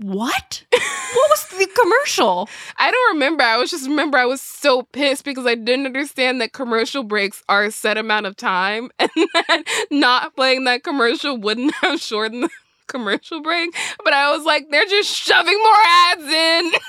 What? 0.00 0.64
what 0.70 1.30
was 1.30 1.46
the 1.50 1.66
commercial? 1.80 2.48
I 2.76 2.90
don't 2.90 3.14
remember. 3.14 3.42
I 3.42 3.56
was 3.58 3.70
just 3.70 3.88
remember 3.88 4.18
I 4.18 4.24
was 4.24 4.40
so 4.40 4.82
pissed 4.82 5.24
because 5.24 5.46
I 5.46 5.54
didn't 5.54 5.86
understand 5.86 6.40
that 6.40 6.52
commercial 6.52 7.02
breaks 7.02 7.42
are 7.48 7.64
a 7.64 7.70
set 7.70 7.96
amount 7.98 8.26
of 8.26 8.36
time 8.36 8.90
and 8.98 9.10
that 9.34 9.86
not 9.90 10.34
playing 10.36 10.64
that 10.64 10.82
commercial 10.82 11.36
wouldn't 11.36 11.74
have 11.82 12.00
shortened 12.00 12.44
the 12.44 12.50
commercial 12.86 13.40
break. 13.40 13.74
But 14.02 14.12
I 14.12 14.36
was 14.36 14.44
like, 14.44 14.70
they're 14.70 14.86
just 14.86 15.14
shoving 15.14 15.58
more 15.58 15.82
ads 15.86 16.24
in. 16.24 16.72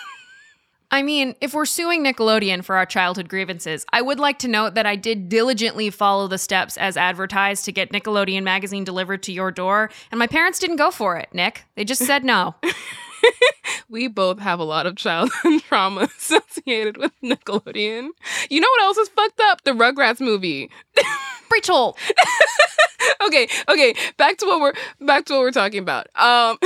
I 0.91 1.01
mean, 1.01 1.35
if 1.41 1.53
we're 1.53 1.65
suing 1.65 2.03
Nickelodeon 2.03 2.63
for 2.63 2.75
our 2.75 2.85
childhood 2.85 3.27
grievances, 3.27 3.85
I 3.91 4.01
would 4.01 4.19
like 4.19 4.39
to 4.39 4.47
note 4.47 4.75
that 4.75 4.85
I 4.85 4.95
did 4.95 5.29
diligently 5.29 5.89
follow 5.89 6.27
the 6.27 6.37
steps 6.37 6.77
as 6.77 6.95
advertised 6.95 7.65
to 7.65 7.71
get 7.71 7.91
Nickelodeon 7.91 8.43
magazine 8.43 8.83
delivered 8.83 9.23
to 9.23 9.31
your 9.31 9.51
door, 9.51 9.89
and 10.11 10.19
my 10.19 10.27
parents 10.27 10.59
didn't 10.59 10.77
go 10.77 10.91
for 10.91 11.17
it, 11.17 11.29
Nick. 11.33 11.65
They 11.75 11.85
just 11.85 12.05
said 12.05 12.23
no. 12.23 12.55
we 13.89 14.07
both 14.07 14.39
have 14.39 14.59
a 14.59 14.63
lot 14.63 14.85
of 14.85 14.95
childhood 14.95 15.61
trauma 15.67 16.07
associated 16.17 16.97
with 16.97 17.11
Nickelodeon. 17.23 18.09
You 18.49 18.59
know 18.59 18.67
what 18.69 18.83
else 18.83 18.97
is 18.97 19.09
fucked 19.09 19.41
up? 19.45 19.63
The 19.63 19.71
Rugrats 19.71 20.21
movie. 20.21 20.69
Rachelle, 21.53 21.95
okay, 23.25 23.47
okay. 23.69 23.95
Back 24.17 24.37
to 24.37 24.45
what 24.45 24.59
we're 24.59 24.73
back 25.05 25.25
to 25.25 25.33
what 25.33 25.39
we're 25.41 25.51
talking 25.51 25.79
about. 25.79 26.07
Um, 26.15 26.57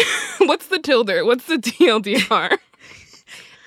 what's 0.48 0.68
the 0.68 0.78
tilder? 0.78 1.26
What's 1.26 1.46
the 1.46 1.58
TLDR? 1.58 2.58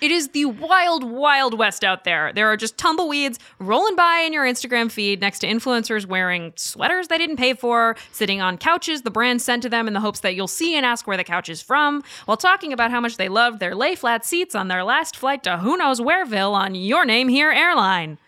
It 0.02 0.10
is 0.10 0.30
the 0.30 0.46
wild, 0.46 1.04
wild 1.04 1.56
west 1.56 1.84
out 1.84 2.02
there. 2.02 2.32
There 2.32 2.48
are 2.48 2.56
just 2.56 2.76
tumbleweeds 2.76 3.38
rolling 3.60 3.94
by 3.94 4.24
in 4.26 4.32
your 4.32 4.44
Instagram 4.44 4.90
feed 4.90 5.20
next 5.20 5.38
to 5.38 5.46
influencers 5.46 6.06
wearing 6.06 6.52
sweaters 6.56 7.06
they 7.06 7.18
didn't 7.18 7.36
pay 7.36 7.54
for, 7.54 7.94
sitting 8.10 8.40
on 8.40 8.58
couches 8.58 9.02
the 9.02 9.12
brand 9.12 9.40
sent 9.40 9.62
to 9.62 9.68
them 9.68 9.86
in 9.86 9.94
the 9.94 10.00
hopes 10.00 10.18
that 10.20 10.34
you'll 10.34 10.48
see 10.48 10.74
and 10.74 10.84
ask 10.84 11.06
where 11.06 11.16
the 11.16 11.22
couch 11.22 11.48
is 11.48 11.62
from, 11.62 12.02
while 12.24 12.36
talking 12.36 12.72
about 12.72 12.90
how 12.90 13.00
much 13.00 13.16
they 13.16 13.28
loved 13.28 13.60
their 13.60 13.76
lay 13.76 13.94
flat 13.94 14.26
seats 14.26 14.56
on 14.56 14.66
their 14.66 14.82
last 14.82 15.16
flight 15.16 15.44
to 15.44 15.58
who 15.58 15.76
knows 15.76 16.00
whereville 16.00 16.52
on 16.52 16.74
Your 16.74 17.04
Name 17.04 17.28
Here 17.28 17.52
airline. 17.52 18.18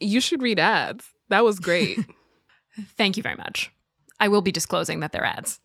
You 0.00 0.20
should 0.20 0.42
read 0.42 0.58
ads. 0.58 1.04
That 1.28 1.44
was 1.44 1.60
great. 1.60 2.00
Thank 2.96 3.16
you 3.16 3.22
very 3.22 3.36
much. 3.36 3.70
I 4.18 4.26
will 4.26 4.42
be 4.42 4.50
disclosing 4.50 4.98
that 5.00 5.12
they're 5.12 5.24
ads. 5.24 5.60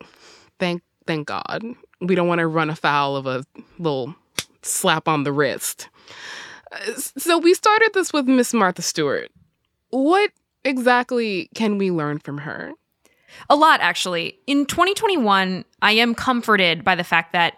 thank 0.59 0.83
thank 1.07 1.27
God. 1.27 1.63
We 2.01 2.13
don't 2.13 2.27
want 2.27 2.39
to 2.39 2.47
run 2.47 2.69
afoul 2.69 3.15
of 3.15 3.25
a 3.25 3.43
little 3.79 4.13
slap 4.67 5.07
on 5.07 5.23
the 5.23 5.31
wrist. 5.31 5.89
Uh, 6.71 6.93
So 7.17 7.37
we 7.37 7.53
started 7.53 7.91
this 7.93 8.13
with 8.13 8.27
Miss 8.27 8.53
Martha 8.53 8.81
Stewart. 8.81 9.31
What 9.89 10.31
exactly 10.63 11.49
can 11.55 11.77
we 11.77 11.91
learn 11.91 12.19
from 12.19 12.39
her? 12.39 12.71
A 13.49 13.55
lot, 13.55 13.79
actually. 13.81 14.37
In 14.47 14.65
2021, 14.65 15.63
I 15.81 15.91
am 15.93 16.15
comforted 16.15 16.83
by 16.83 16.95
the 16.95 17.03
fact 17.03 17.33
that, 17.33 17.55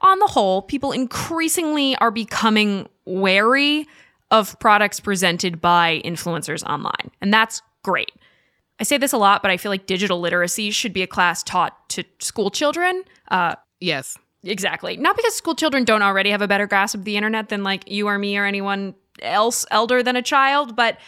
on 0.00 0.18
the 0.18 0.26
whole, 0.26 0.62
people 0.62 0.92
increasingly 0.92 1.96
are 1.96 2.10
becoming 2.10 2.88
wary 3.04 3.86
of 4.30 4.58
products 4.60 5.00
presented 5.00 5.60
by 5.60 6.00
influencers 6.04 6.62
online. 6.64 7.10
And 7.20 7.32
that's 7.32 7.62
great. 7.82 8.12
I 8.80 8.84
say 8.84 8.98
this 8.98 9.12
a 9.12 9.18
lot, 9.18 9.42
but 9.42 9.50
I 9.50 9.56
feel 9.56 9.70
like 9.70 9.86
digital 9.86 10.20
literacy 10.20 10.70
should 10.70 10.92
be 10.92 11.02
a 11.02 11.06
class 11.06 11.42
taught 11.42 11.88
to 11.90 12.04
school 12.18 12.50
children. 12.50 13.02
Uh, 13.30 13.56
Yes. 13.80 14.16
Exactly. 14.44 14.96
Not 14.96 15.16
because 15.16 15.34
school 15.34 15.54
children 15.54 15.84
don't 15.84 16.02
already 16.02 16.30
have 16.30 16.42
a 16.42 16.48
better 16.48 16.66
grasp 16.66 16.94
of 16.94 17.04
the 17.04 17.16
internet 17.16 17.48
than 17.48 17.62
like 17.62 17.88
you 17.90 18.08
or 18.08 18.18
me 18.18 18.36
or 18.36 18.44
anyone 18.44 18.94
else 19.20 19.64
elder 19.70 20.02
than 20.02 20.16
a 20.16 20.22
child, 20.22 20.74
but 20.74 20.98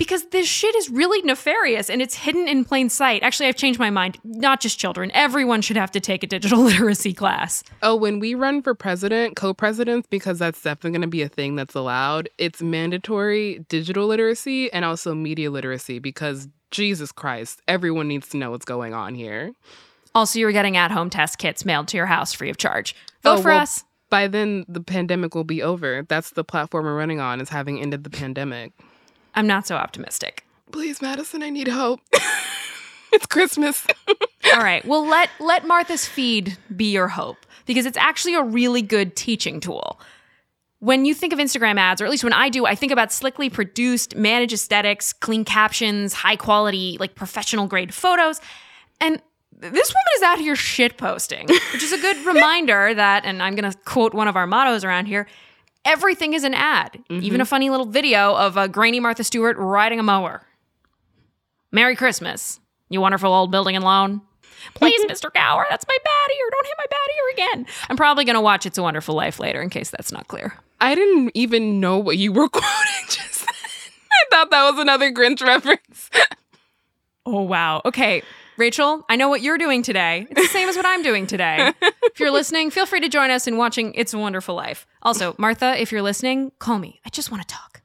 because 0.00 0.24
this 0.30 0.48
shit 0.48 0.74
is 0.76 0.88
really 0.88 1.20
nefarious 1.22 1.90
and 1.90 2.00
it's 2.00 2.14
hidden 2.14 2.48
in 2.48 2.64
plain 2.64 2.88
sight. 2.88 3.22
Actually, 3.22 3.50
I've 3.50 3.56
changed 3.56 3.78
my 3.78 3.90
mind. 3.90 4.18
Not 4.24 4.60
just 4.62 4.78
children. 4.78 5.10
Everyone 5.12 5.60
should 5.60 5.76
have 5.76 5.90
to 5.90 6.00
take 6.00 6.22
a 6.22 6.26
digital 6.26 6.58
literacy 6.64 7.12
class. 7.12 7.62
Oh, 7.82 7.94
when 7.94 8.18
we 8.18 8.34
run 8.34 8.62
for 8.62 8.74
president, 8.74 9.36
co 9.36 9.52
presidents, 9.52 10.08
because 10.08 10.38
that's 10.38 10.62
definitely 10.62 10.92
going 10.92 11.02
to 11.02 11.08
be 11.08 11.20
a 11.20 11.28
thing 11.28 11.54
that's 11.54 11.74
allowed, 11.74 12.30
it's 12.38 12.62
mandatory 12.62 13.58
digital 13.68 14.06
literacy 14.06 14.72
and 14.72 14.86
also 14.86 15.14
media 15.14 15.50
literacy 15.50 15.98
because 15.98 16.48
Jesus 16.70 17.12
Christ, 17.12 17.60
everyone 17.68 18.08
needs 18.08 18.28
to 18.30 18.38
know 18.38 18.52
what's 18.52 18.64
going 18.64 18.94
on 18.94 19.14
here. 19.14 19.52
Also, 20.14 20.38
you're 20.38 20.52
getting 20.52 20.76
at 20.76 20.90
home 20.90 21.10
test 21.10 21.38
kits 21.38 21.64
mailed 21.64 21.88
to 21.88 21.96
your 21.96 22.06
house 22.06 22.32
free 22.32 22.50
of 22.50 22.56
charge. 22.56 22.94
Vote 23.22 23.38
Oh, 23.38 23.42
for 23.42 23.48
well, 23.50 23.60
us. 23.60 23.84
By 24.08 24.26
then, 24.26 24.64
the 24.68 24.80
pandemic 24.80 25.34
will 25.34 25.44
be 25.44 25.62
over. 25.62 26.04
That's 26.08 26.30
the 26.30 26.42
platform 26.42 26.84
we're 26.84 26.96
running 26.96 27.20
on, 27.20 27.40
is 27.40 27.48
having 27.48 27.80
ended 27.80 28.02
the 28.02 28.10
pandemic. 28.10 28.72
I'm 29.34 29.46
not 29.46 29.66
so 29.66 29.76
optimistic. 29.76 30.44
Please, 30.72 31.00
Madison, 31.00 31.42
I 31.42 31.50
need 31.50 31.68
hope. 31.68 32.00
it's 33.12 33.26
Christmas. 33.26 33.86
All 34.52 34.60
right. 34.60 34.84
Well, 34.84 35.06
let 35.06 35.30
let 35.38 35.66
Martha's 35.66 36.06
feed 36.06 36.56
be 36.74 36.90
your 36.92 37.08
hope 37.08 37.46
because 37.66 37.86
it's 37.86 37.96
actually 37.98 38.34
a 38.34 38.42
really 38.42 38.82
good 38.82 39.14
teaching 39.14 39.60
tool. 39.60 40.00
When 40.80 41.04
you 41.04 41.14
think 41.14 41.32
of 41.32 41.38
Instagram 41.38 41.78
ads, 41.78 42.00
or 42.00 42.06
at 42.06 42.10
least 42.10 42.24
when 42.24 42.32
I 42.32 42.48
do, 42.48 42.64
I 42.66 42.74
think 42.74 42.90
about 42.90 43.12
slickly 43.12 43.50
produced, 43.50 44.16
managed 44.16 44.54
aesthetics, 44.54 45.12
clean 45.12 45.44
captions, 45.44 46.14
high 46.14 46.36
quality, 46.36 46.96
like 46.98 47.14
professional 47.14 47.66
grade 47.66 47.92
photos. 47.92 48.40
And 49.00 49.20
this 49.60 49.90
woman 49.90 50.04
is 50.16 50.22
out 50.22 50.38
here 50.38 50.56
shit 50.56 50.96
posting, 50.96 51.46
which 51.46 51.82
is 51.82 51.92
a 51.92 51.98
good 51.98 52.16
reminder 52.26 52.94
that, 52.94 53.24
and 53.24 53.42
I'm 53.42 53.54
going 53.54 53.70
to 53.70 53.76
quote 53.84 54.14
one 54.14 54.28
of 54.28 54.36
our 54.36 54.46
mottos 54.46 54.84
around 54.84 55.06
here 55.06 55.26
everything 55.84 56.34
is 56.34 56.44
an 56.44 56.54
ad, 56.54 57.02
even 57.08 57.40
a 57.40 57.44
mm-hmm. 57.44 57.48
funny 57.48 57.70
little 57.70 57.86
video 57.86 58.34
of 58.34 58.56
a 58.56 58.68
grainy 58.68 59.00
Martha 59.00 59.24
Stewart 59.24 59.56
riding 59.58 59.98
a 59.98 60.02
mower. 60.02 60.42
Merry 61.72 61.96
Christmas, 61.96 62.60
you 62.88 63.00
wonderful 63.00 63.32
old 63.32 63.50
building 63.50 63.76
and 63.76 63.84
loan. 63.84 64.20
Please, 64.74 65.00
Mr. 65.08 65.32
Gower, 65.32 65.66
that's 65.70 65.86
my 65.88 65.96
bad 66.04 66.34
ear. 66.36 66.50
Don't 66.50 66.66
hit 66.66 66.74
my 66.78 66.86
bad 66.90 66.98
ear 67.16 67.32
again. 67.32 67.66
I'm 67.88 67.96
probably 67.96 68.24
going 68.24 68.34
to 68.34 68.40
watch 68.40 68.66
It's 68.66 68.76
a 68.76 68.82
Wonderful 68.82 69.14
Life 69.14 69.38
later 69.38 69.62
in 69.62 69.70
case 69.70 69.90
that's 69.90 70.12
not 70.12 70.28
clear. 70.28 70.54
I 70.80 70.94
didn't 70.94 71.30
even 71.34 71.80
know 71.80 71.98
what 71.98 72.18
you 72.18 72.32
were 72.32 72.48
quoting 72.50 73.06
just 73.06 73.40
then. 73.40 73.48
I 74.12 74.24
thought 74.30 74.50
that 74.50 74.70
was 74.70 74.80
another 74.80 75.10
Grinch 75.12 75.42
reference. 75.42 76.10
Oh, 77.24 77.42
wow. 77.42 77.80
Okay, 77.84 78.22
Rachelle, 78.60 79.04
I 79.08 79.16
know 79.16 79.30
what 79.30 79.40
you're 79.40 79.56
doing 79.56 79.82
today. 79.82 80.26
It's 80.30 80.42
the 80.42 80.46
same 80.48 80.68
as 80.68 80.76
what 80.76 80.84
I'm 80.84 81.02
doing 81.02 81.26
today. 81.26 81.72
If 81.80 82.20
you're 82.20 82.30
listening, 82.30 82.70
feel 82.70 82.84
free 82.84 83.00
to 83.00 83.08
join 83.08 83.30
us 83.30 83.46
in 83.46 83.56
watching 83.56 83.94
It's 83.94 84.12
a 84.12 84.18
Wonderful 84.18 84.54
Life. 84.54 84.86
Also, 85.00 85.34
Martha, 85.38 85.80
if 85.80 85.90
you're 85.90 86.02
listening, 86.02 86.52
call 86.58 86.78
me. 86.78 87.00
I 87.02 87.08
just 87.08 87.30
want 87.30 87.42
to 87.42 87.54
talk. 87.54 87.80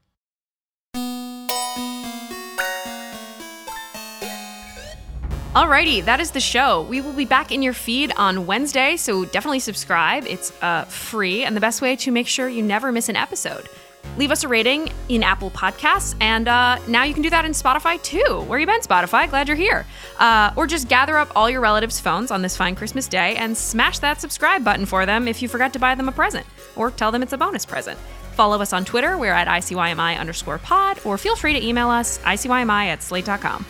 Alrighty, 5.56 6.04
that 6.04 6.20
is 6.20 6.32
the 6.32 6.42
show. 6.42 6.82
We 6.82 7.00
will 7.00 7.14
be 7.14 7.24
back 7.24 7.54
in 7.54 7.62
your 7.62 7.72
feed 7.72 8.12
on 8.18 8.46
Wednesday, 8.46 8.98
so 8.98 9.24
definitely 9.24 9.62
subscribe. 9.62 10.26
It's 10.26 10.52
uh, 10.62 10.84
free 10.84 11.46
and 11.46 11.56
the 11.56 11.62
best 11.62 11.82
way 11.82 11.96
to 11.96 12.12
make 12.12 12.28
sure 12.28 12.50
you 12.50 12.62
never 12.62 12.92
miss 12.92 13.08
an 13.08 13.16
episode. 13.16 13.70
Leave 14.18 14.32
us 14.32 14.44
a 14.44 14.48
rating 14.48 14.90
in 15.10 15.24
Apple 15.24 15.52
Podcasts, 15.52 16.16
and 16.22 16.48
uh, 16.48 16.80
now 16.88 17.04
you 17.04 17.14
can 17.14 17.22
do 17.22 17.30
that 17.30 17.46
in 17.46 17.52
Spotify 17.52 18.02
too. 18.02 18.44
Where 18.48 18.58
you 18.60 18.66
been, 18.66 18.80
Spotify? 18.82 19.30
Glad 19.30 19.48
you're 19.48 19.58
here. 19.58 19.86
Uh, 20.20 20.52
or 20.56 20.68
just 20.68 20.88
gather 20.88 21.18
up 21.18 21.32
all 21.36 21.50
your 21.50 21.62
relatives' 21.62 22.00
phones 22.00 22.32
on 22.32 22.42
this 22.42 22.56
fine 22.56 22.76
Christmas 22.76 23.08
day 23.08 23.36
and 23.36 23.58
smash 23.58 24.00
that 24.00 24.22
subscribe 24.22 24.64
button 24.64 24.86
for 24.86 25.06
them 25.06 25.28
if 25.28 25.42
you 25.42 25.50
forgot 25.50 25.74
to 25.74 25.80
buy 25.80 25.96
them 25.96 26.08
a 26.08 26.12
present, 26.14 26.46
or 26.76 26.92
tell 26.92 27.12
them 27.12 27.24
it's 27.24 27.34
a 27.34 27.38
bonus 27.38 27.66
present. 27.66 28.00
Follow 28.34 28.62
us 28.62 28.74
on 28.74 28.86
Twitter. 28.86 29.18
We're 29.18 29.34
at 29.34 29.48
ICYMI 29.48 30.18
underscore 30.18 30.60
pod, 30.60 31.00
or 31.06 31.18
feel 31.18 31.36
free 31.36 31.54
to 31.54 31.66
email 31.66 31.90
us, 31.90 32.20
ICYMI 32.20 32.88
at 32.88 33.04
slate.com. 33.04 33.66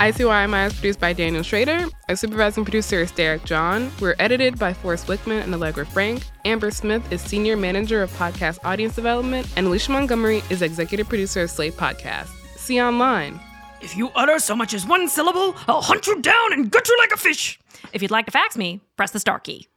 ICYMI 0.00 0.68
is 0.68 0.72
produced 0.72 0.98
by 0.98 1.12
Daniel 1.12 1.42
Schroeder. 1.42 1.84
Our 2.08 2.16
supervising 2.16 2.64
producer 2.64 3.00
is 3.00 3.12
Derek 3.12 3.44
John. 3.44 3.92
We're 4.00 4.14
edited 4.18 4.58
by 4.58 4.72
Forrest 4.72 5.08
Wickman 5.08 5.42
and 5.42 5.54
Allegra 5.54 5.84
Frank. 5.84 6.24
Amber 6.46 6.70
Smith 6.70 7.12
is 7.12 7.20
senior 7.20 7.54
manager 7.54 8.02
of 8.02 8.10
podcast 8.12 8.60
audience 8.64 8.94
development, 8.94 9.46
and 9.56 9.66
Alicia 9.66 9.92
Montgomery 9.92 10.42
is 10.48 10.62
executive 10.62 11.06
producer 11.06 11.42
of 11.42 11.50
Slate 11.50 11.74
Podcast. 11.74 12.28
See 12.56 12.76
you 12.76 12.82
online. 12.82 13.38
If 13.82 13.94
you 13.94 14.08
utter 14.16 14.38
so 14.38 14.56
much 14.56 14.72
as 14.72 14.86
one 14.86 15.06
syllable, 15.06 15.54
I'll 15.68 15.82
hunt 15.82 16.06
you 16.06 16.22
down 16.22 16.54
and 16.54 16.70
gut 16.70 16.88
you 16.88 16.96
like 16.98 17.12
a 17.12 17.18
fish. 17.18 17.58
If 17.92 18.00
you'd 18.00 18.10
like 18.10 18.24
to 18.24 18.32
fax 18.32 18.56
me, 18.56 18.80
press 18.96 19.10
the 19.10 19.20
star 19.20 19.38
key. 19.38 19.68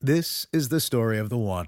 This 0.00 0.46
is 0.50 0.70
the 0.70 0.80
story 0.80 1.18
of 1.18 1.28
the 1.28 1.36
one. 1.36 1.66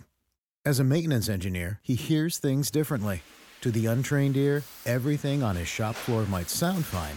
As 0.64 0.80
a 0.80 0.84
maintenance 0.84 1.28
engineer, 1.28 1.80
he 1.82 1.96
hears 1.96 2.38
things 2.38 2.70
differently. 2.70 3.20
To 3.60 3.70
the 3.70 3.84
untrained 3.86 4.38
ear, 4.38 4.62
everything 4.86 5.42
on 5.42 5.56
his 5.56 5.68
shop 5.68 5.96
floor 5.96 6.24
might 6.26 6.48
sound 6.48 6.86
fine, 6.86 7.16